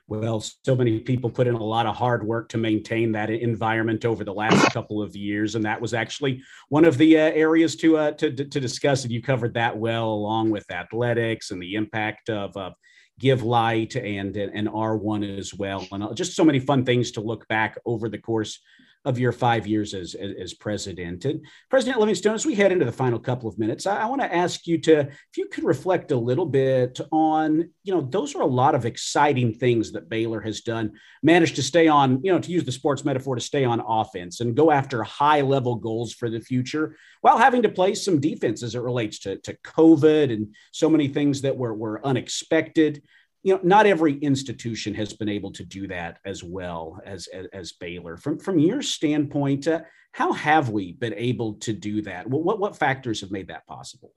Well, 0.08 0.40
so 0.40 0.74
many 0.74 1.00
people 1.00 1.28
put 1.28 1.46
in 1.46 1.54
a 1.54 1.62
lot 1.62 1.84
of 1.84 1.94
hard 1.94 2.26
work 2.26 2.48
to 2.50 2.56
maintain 2.58 3.12
that 3.12 3.28
environment 3.28 4.06
over 4.06 4.24
the 4.24 4.32
last 4.32 4.72
couple 4.72 5.02
of 5.02 5.14
years, 5.14 5.54
and 5.54 5.62
that 5.66 5.82
was 5.82 5.92
actually 5.92 6.42
one 6.70 6.86
of 6.86 6.96
the 6.96 7.18
uh, 7.18 7.20
areas 7.20 7.76
to, 7.76 7.98
uh, 7.98 8.12
to 8.12 8.30
to 8.32 8.58
discuss. 8.58 9.02
And 9.04 9.12
you 9.12 9.22
covered 9.22 9.52
that 9.54 9.76
well, 9.76 10.08
along 10.08 10.48
with 10.48 10.70
athletics 10.70 11.50
and 11.50 11.60
the 11.60 11.74
impact 11.74 12.30
of 12.30 12.56
uh, 12.56 12.70
Give 13.18 13.42
Light 13.42 13.96
and 13.96 14.34
and 14.34 14.66
R1 14.66 15.38
as 15.38 15.52
well, 15.52 15.86
and 15.92 16.02
uh, 16.02 16.14
just 16.14 16.34
so 16.34 16.44
many 16.44 16.58
fun 16.58 16.86
things 16.86 17.10
to 17.12 17.20
look 17.20 17.46
back 17.48 17.78
over 17.84 18.08
the 18.08 18.18
course 18.18 18.60
of 19.04 19.18
your 19.18 19.32
five 19.32 19.66
years 19.66 19.94
as, 19.94 20.14
as, 20.14 20.54
president. 20.54 21.24
And 21.24 21.44
President 21.70 22.00
Livingstone, 22.00 22.34
as 22.34 22.44
we 22.44 22.54
head 22.54 22.72
into 22.72 22.84
the 22.84 22.92
final 22.92 23.18
couple 23.18 23.48
of 23.48 23.58
minutes, 23.58 23.86
I, 23.86 24.02
I 24.02 24.06
want 24.06 24.20
to 24.20 24.34
ask 24.34 24.66
you 24.66 24.78
to, 24.82 25.00
if 25.00 25.36
you 25.36 25.46
could 25.46 25.64
reflect 25.64 26.10
a 26.10 26.16
little 26.16 26.44
bit 26.44 27.00
on, 27.12 27.70
you 27.84 27.94
know, 27.94 28.00
those 28.00 28.34
are 28.34 28.42
a 28.42 28.46
lot 28.46 28.74
of 28.74 28.84
exciting 28.84 29.54
things 29.54 29.92
that 29.92 30.08
Baylor 30.08 30.40
has 30.40 30.62
done, 30.62 30.92
managed 31.22 31.56
to 31.56 31.62
stay 31.62 31.86
on, 31.86 32.20
you 32.24 32.32
know, 32.32 32.40
to 32.40 32.50
use 32.50 32.64
the 32.64 32.72
sports 32.72 33.04
metaphor, 33.04 33.34
to 33.36 33.40
stay 33.40 33.64
on 33.64 33.80
offense 33.80 34.40
and 34.40 34.56
go 34.56 34.70
after 34.70 35.02
high 35.04 35.42
level 35.42 35.76
goals 35.76 36.12
for 36.12 36.28
the 36.28 36.40
future 36.40 36.96
while 37.20 37.38
having 37.38 37.62
to 37.62 37.68
play 37.68 37.94
some 37.94 38.20
defense 38.20 38.62
as 38.62 38.74
it 38.74 38.80
relates 38.80 39.20
to, 39.20 39.38
to 39.38 39.56
COVID 39.64 40.32
and 40.32 40.54
so 40.72 40.90
many 40.90 41.08
things 41.08 41.42
that 41.42 41.56
were, 41.56 41.74
were 41.74 42.04
unexpected 42.04 43.02
you 43.42 43.54
know, 43.54 43.60
not 43.62 43.86
every 43.86 44.18
institution 44.18 44.94
has 44.94 45.12
been 45.12 45.28
able 45.28 45.52
to 45.52 45.64
do 45.64 45.86
that 45.88 46.18
as 46.24 46.42
well 46.42 47.00
as 47.04 47.28
as, 47.28 47.46
as 47.52 47.72
Baylor. 47.72 48.16
From 48.16 48.38
from 48.38 48.58
your 48.58 48.82
standpoint, 48.82 49.66
uh, 49.66 49.80
how 50.12 50.32
have 50.32 50.70
we 50.70 50.92
been 50.92 51.14
able 51.14 51.54
to 51.54 51.72
do 51.72 52.02
that? 52.02 52.28
What, 52.28 52.42
what 52.42 52.58
what 52.58 52.76
factors 52.76 53.20
have 53.20 53.30
made 53.30 53.48
that 53.48 53.66
possible? 53.66 54.12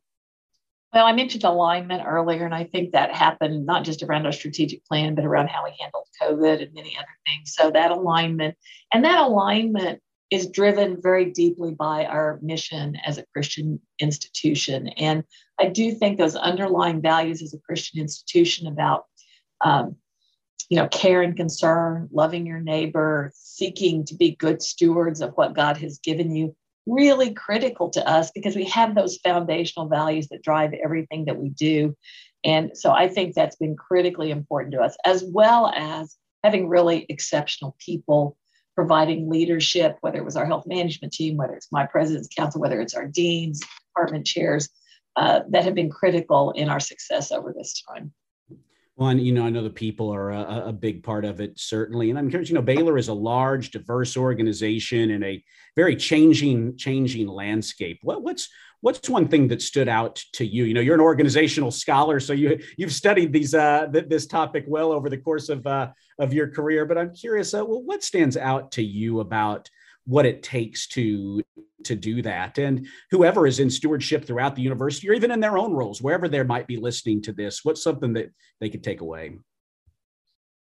Well, 0.93 1.05
I 1.05 1.13
mentioned 1.13 1.45
alignment 1.45 2.03
earlier, 2.05 2.43
and 2.43 2.53
I 2.53 2.65
think 2.65 2.91
that 2.91 3.15
happened 3.15 3.65
not 3.65 3.85
just 3.85 4.03
around 4.03 4.25
our 4.25 4.33
strategic 4.33 4.85
plan, 4.85 5.15
but 5.15 5.23
around 5.23 5.47
how 5.47 5.63
we 5.63 5.73
handled 5.79 6.05
COVID 6.21 6.61
and 6.61 6.73
many 6.73 6.97
other 6.97 7.07
things. 7.25 7.53
So 7.55 7.71
that 7.71 7.91
alignment 7.91 8.57
and 8.93 9.05
that 9.05 9.21
alignment 9.21 10.01
is 10.31 10.47
driven 10.47 10.97
very 11.01 11.25
deeply 11.31 11.73
by 11.73 12.05
our 12.05 12.39
mission 12.41 12.95
as 13.05 13.17
a 13.17 13.25
Christian 13.33 13.79
institution. 13.99 14.87
And 14.89 15.23
I 15.59 15.67
do 15.67 15.91
think 15.91 16.17
those 16.17 16.37
underlying 16.37 17.01
values 17.01 17.41
as 17.41 17.53
a 17.53 17.59
Christian 17.59 17.99
institution 17.99 18.67
about, 18.67 19.05
um, 19.63 19.95
you 20.69 20.77
know, 20.77 20.87
care 20.87 21.21
and 21.21 21.35
concern, 21.35 22.07
loving 22.13 22.45
your 22.45 22.59
neighbor, 22.61 23.31
seeking 23.35 24.05
to 24.05 24.15
be 24.15 24.35
good 24.35 24.61
stewards 24.61 25.19
of 25.19 25.33
what 25.33 25.53
God 25.53 25.77
has 25.77 25.99
given 25.99 26.33
you, 26.33 26.55
really 26.85 27.33
critical 27.33 27.89
to 27.89 28.07
us 28.07 28.31
because 28.31 28.55
we 28.55 28.65
have 28.65 28.95
those 28.95 29.17
foundational 29.17 29.87
values 29.87 30.29
that 30.29 30.41
drive 30.41 30.71
everything 30.73 31.25
that 31.25 31.37
we 31.37 31.49
do. 31.49 31.95
And 32.43 32.71
so 32.75 32.91
I 32.91 33.07
think 33.07 33.35
that's 33.35 33.57
been 33.57 33.75
critically 33.75 34.31
important 34.31 34.73
to 34.73 34.79
us, 34.79 34.95
as 35.05 35.23
well 35.23 35.71
as 35.75 36.15
having 36.43 36.69
really 36.69 37.05
exceptional 37.09 37.75
people 37.79 38.37
providing 38.75 39.29
leadership, 39.29 39.97
whether 40.01 40.17
it 40.17 40.25
was 40.25 40.37
our 40.37 40.45
health 40.45 40.65
management 40.65 41.13
team, 41.13 41.37
whether 41.37 41.53
it's 41.53 41.71
my 41.71 41.85
president's 41.85 42.29
council, 42.35 42.61
whether 42.61 42.79
it's 42.79 42.95
our 42.95 43.07
deans, 43.07 43.61
department 43.89 44.25
chairs, 44.25 44.69
uh, 45.17 45.41
that 45.49 45.65
have 45.65 45.75
been 45.75 45.89
critical 45.89 46.51
in 46.51 46.69
our 46.69 46.79
success 46.79 47.31
over 47.31 47.53
this 47.55 47.83
time. 47.83 48.13
Well, 48.95 49.09
and 49.09 49.21
you 49.21 49.31
know, 49.31 49.45
I 49.45 49.49
know 49.49 49.63
the 49.63 49.69
people 49.69 50.13
are 50.13 50.31
a, 50.31 50.67
a, 50.67 50.73
big 50.73 51.01
part 51.01 51.23
of 51.25 51.39
it, 51.39 51.57
certainly. 51.57 52.09
And 52.09 52.19
I'm 52.19 52.29
curious, 52.29 52.49
you 52.49 52.55
know, 52.55 52.61
Baylor 52.61 52.97
is 52.97 53.07
a 53.07 53.13
large, 53.13 53.71
diverse 53.71 54.17
organization 54.17 55.11
in 55.11 55.23
a 55.23 55.43
very 55.75 55.95
changing, 55.95 56.77
changing 56.77 57.27
landscape. 57.27 57.99
What, 58.03 58.21
what's 58.21 58.49
what's 58.81 59.09
one 59.09 59.27
thing 59.27 59.47
that 59.47 59.61
stood 59.61 59.87
out 59.87 60.21
to 60.33 60.45
you? 60.45 60.65
You 60.65 60.73
know, 60.73 60.81
you're 60.81 60.95
an 60.95 61.01
organizational 61.01 61.71
scholar, 61.71 62.19
so 62.19 62.33
you 62.33 62.59
you've 62.77 62.91
studied 62.91 63.31
these 63.31 63.55
uh, 63.55 63.87
th- 63.91 64.09
this 64.09 64.27
topic 64.27 64.65
well 64.67 64.91
over 64.91 65.09
the 65.09 65.17
course 65.17 65.49
of 65.49 65.65
uh, 65.65 65.91
of 66.19 66.33
your 66.33 66.49
career. 66.49 66.85
But 66.85 66.97
I'm 66.97 67.13
curious, 67.13 67.53
uh, 67.53 67.65
well, 67.65 67.81
what 67.81 68.03
stands 68.03 68.35
out 68.35 68.71
to 68.73 68.83
you 68.83 69.21
about 69.21 69.69
what 70.05 70.25
it 70.25 70.43
takes 70.43 70.87
to 70.87 71.41
to 71.83 71.95
do 71.95 72.21
that. 72.21 72.57
And 72.57 72.87
whoever 73.09 73.47
is 73.47 73.59
in 73.59 73.69
stewardship 73.69 74.25
throughout 74.25 74.55
the 74.55 74.61
university 74.61 75.09
or 75.09 75.13
even 75.13 75.31
in 75.31 75.39
their 75.39 75.57
own 75.57 75.73
roles 75.73 76.01
wherever 76.01 76.27
they 76.27 76.43
might 76.43 76.67
be 76.67 76.77
listening 76.77 77.21
to 77.23 77.33
this 77.33 77.63
what's 77.63 77.83
something 77.83 78.13
that 78.13 78.31
they 78.59 78.69
could 78.69 78.83
take 78.83 79.01
away? 79.01 79.37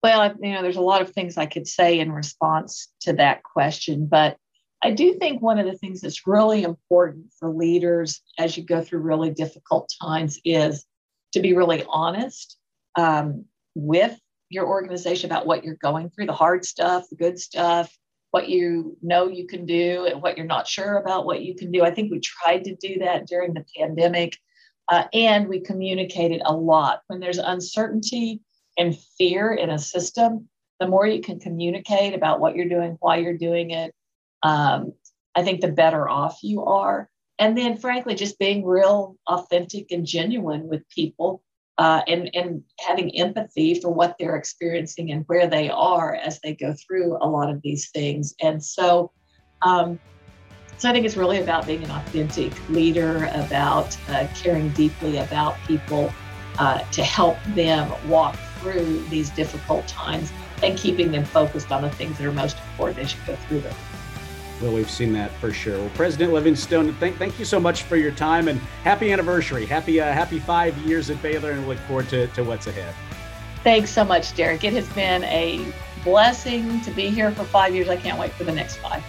Well 0.02 0.34
you 0.40 0.52
know 0.52 0.62
there's 0.62 0.76
a 0.76 0.80
lot 0.80 1.00
of 1.00 1.10
things 1.10 1.36
i 1.38 1.46
could 1.46 1.68
say 1.68 2.00
in 2.00 2.10
response 2.10 2.88
to 3.02 3.12
that 3.12 3.44
question 3.44 4.06
but 4.06 4.36
i 4.82 4.90
do 4.90 5.14
think 5.14 5.40
one 5.40 5.60
of 5.60 5.66
the 5.66 5.78
things 5.78 6.00
that's 6.00 6.26
really 6.26 6.64
important 6.64 7.26
for 7.38 7.50
leaders 7.50 8.20
as 8.36 8.56
you 8.56 8.64
go 8.64 8.82
through 8.82 8.98
really 8.98 9.30
difficult 9.30 9.92
times 10.02 10.40
is 10.44 10.84
to 11.32 11.40
be 11.40 11.54
really 11.54 11.84
honest 11.88 12.58
um, 12.96 13.44
with 13.76 14.18
your 14.50 14.66
organization 14.66 15.30
about 15.30 15.46
what 15.46 15.62
you're 15.62 15.76
going 15.76 16.10
through 16.10 16.26
the 16.26 16.32
hard 16.32 16.64
stuff 16.64 17.04
the 17.08 17.16
good 17.16 17.38
stuff 17.38 17.96
what 18.32 18.48
you 18.48 18.96
know 19.02 19.28
you 19.28 19.46
can 19.46 19.66
do 19.66 20.06
and 20.10 20.20
what 20.20 20.36
you're 20.36 20.46
not 20.46 20.66
sure 20.66 20.96
about 20.96 21.26
what 21.26 21.42
you 21.42 21.54
can 21.54 21.70
do. 21.70 21.82
I 21.82 21.90
think 21.90 22.10
we 22.10 22.18
tried 22.18 22.64
to 22.64 22.74
do 22.74 22.98
that 23.00 23.26
during 23.26 23.54
the 23.54 23.64
pandemic. 23.78 24.36
Uh, 24.88 25.04
and 25.12 25.48
we 25.48 25.60
communicated 25.60 26.42
a 26.44 26.52
lot. 26.52 27.02
When 27.06 27.20
there's 27.20 27.38
uncertainty 27.38 28.40
and 28.76 28.98
fear 29.18 29.52
in 29.52 29.70
a 29.70 29.78
system, 29.78 30.48
the 30.80 30.88
more 30.88 31.06
you 31.06 31.20
can 31.20 31.38
communicate 31.38 32.14
about 32.14 32.40
what 32.40 32.56
you're 32.56 32.68
doing, 32.68 32.96
why 33.00 33.18
you're 33.18 33.36
doing 33.36 33.70
it, 33.70 33.94
um, 34.42 34.94
I 35.34 35.42
think 35.42 35.60
the 35.60 35.68
better 35.68 36.08
off 36.08 36.38
you 36.42 36.64
are. 36.64 37.08
And 37.38 37.56
then, 37.56 37.76
frankly, 37.76 38.14
just 38.14 38.38
being 38.38 38.64
real, 38.64 39.16
authentic, 39.26 39.90
and 39.90 40.06
genuine 40.06 40.68
with 40.68 40.88
people 40.88 41.42
uh, 41.78 42.02
and, 42.06 42.30
and 42.34 42.62
having 42.80 43.16
empathy 43.16 43.80
for 43.80 43.90
what 43.90 44.16
they're 44.18 44.36
experiencing 44.36 45.10
and 45.10 45.24
where 45.26 45.46
they 45.46 45.70
are 45.70 46.14
as 46.14 46.40
they 46.40 46.54
go 46.54 46.74
through 46.86 47.16
a 47.20 47.28
lot 47.28 47.50
of 47.50 47.60
these 47.62 47.90
things. 47.90 48.34
And 48.40 48.62
so, 48.62 49.10
um, 49.62 49.98
so 50.76 50.88
I 50.88 50.92
think 50.92 51.06
it's 51.06 51.16
really 51.16 51.38
about 51.38 51.66
being 51.66 51.84
an 51.84 51.90
authentic 51.90 52.52
leader, 52.68 53.30
about 53.32 53.96
uh, 54.08 54.26
caring 54.42 54.70
deeply 54.70 55.18
about 55.18 55.56
people 55.66 56.10
uh, 56.58 56.80
to 56.92 57.02
help 57.02 57.38
them 57.54 57.92
walk 58.04 58.36
through 58.60 59.06
these 59.08 59.30
difficult 59.30 59.88
times 59.88 60.30
and 60.62 60.78
keeping 60.78 61.10
them 61.10 61.24
focused 61.24 61.72
on 61.72 61.82
the 61.82 61.90
things 61.90 62.18
that 62.18 62.26
are 62.26 62.32
most 62.32 62.58
important 62.58 62.98
as 63.00 63.14
you 63.14 63.20
go 63.26 63.36
through 63.48 63.60
them. 63.60 63.74
Well, 64.62 64.72
we've 64.72 64.88
seen 64.88 65.12
that 65.14 65.32
for 65.32 65.52
sure. 65.52 65.76
Well, 65.76 65.90
President 65.94 66.32
Livingstone, 66.32 66.94
thank, 66.94 67.16
thank 67.16 67.36
you 67.36 67.44
so 67.44 67.58
much 67.58 67.82
for 67.82 67.96
your 67.96 68.12
time 68.12 68.46
and 68.46 68.60
happy 68.84 69.10
anniversary. 69.10 69.66
Happy 69.66 70.00
uh, 70.00 70.12
happy 70.12 70.38
five 70.38 70.78
years 70.78 71.10
at 71.10 71.20
Baylor, 71.20 71.50
and 71.50 71.62
we 71.62 71.74
look 71.74 71.78
forward 71.80 72.08
to, 72.10 72.28
to 72.28 72.44
what's 72.44 72.68
ahead. 72.68 72.94
Thanks 73.64 73.90
so 73.90 74.04
much, 74.04 74.36
Derek. 74.36 74.62
It 74.62 74.72
has 74.74 74.88
been 74.90 75.24
a 75.24 75.66
blessing 76.04 76.80
to 76.82 76.92
be 76.92 77.10
here 77.10 77.32
for 77.32 77.42
five 77.42 77.74
years. 77.74 77.88
I 77.88 77.96
can't 77.96 78.20
wait 78.20 78.30
for 78.34 78.44
the 78.44 78.52
next 78.52 78.76
five. 78.76 79.02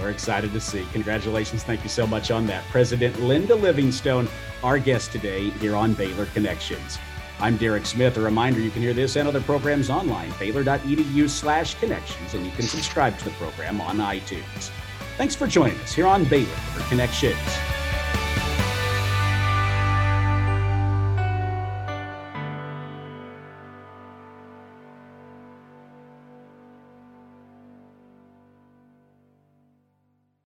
We're 0.00 0.10
excited 0.10 0.52
to 0.52 0.60
see. 0.60 0.86
Congratulations. 0.92 1.64
Thank 1.64 1.82
you 1.82 1.88
so 1.88 2.06
much 2.06 2.30
on 2.30 2.46
that. 2.46 2.64
President 2.66 3.20
Linda 3.20 3.56
Livingstone, 3.56 4.28
our 4.62 4.78
guest 4.78 5.10
today 5.10 5.50
here 5.50 5.74
on 5.74 5.94
Baylor 5.94 6.26
Connections. 6.26 6.98
I'm 7.40 7.56
Derek 7.56 7.86
Smith. 7.86 8.16
A 8.18 8.20
reminder 8.20 8.60
you 8.60 8.70
can 8.70 8.82
hear 8.82 8.94
this 8.94 9.16
and 9.16 9.26
other 9.26 9.40
programs 9.40 9.90
online, 9.90 10.32
baylor.edu 10.38 11.28
slash 11.28 11.74
connections, 11.74 12.34
and 12.34 12.46
you 12.46 12.52
can 12.52 12.62
subscribe 12.62 13.18
to 13.18 13.24
the 13.24 13.32
program 13.32 13.80
on 13.80 13.96
iTunes. 13.96 14.70
Thanks 15.16 15.34
for 15.34 15.46
joining 15.46 15.78
us 15.80 15.92
here 15.92 16.06
on 16.06 16.24
Baylor 16.24 16.46
for 16.46 16.88
Connect 16.88 17.12
Connections. 17.12 17.81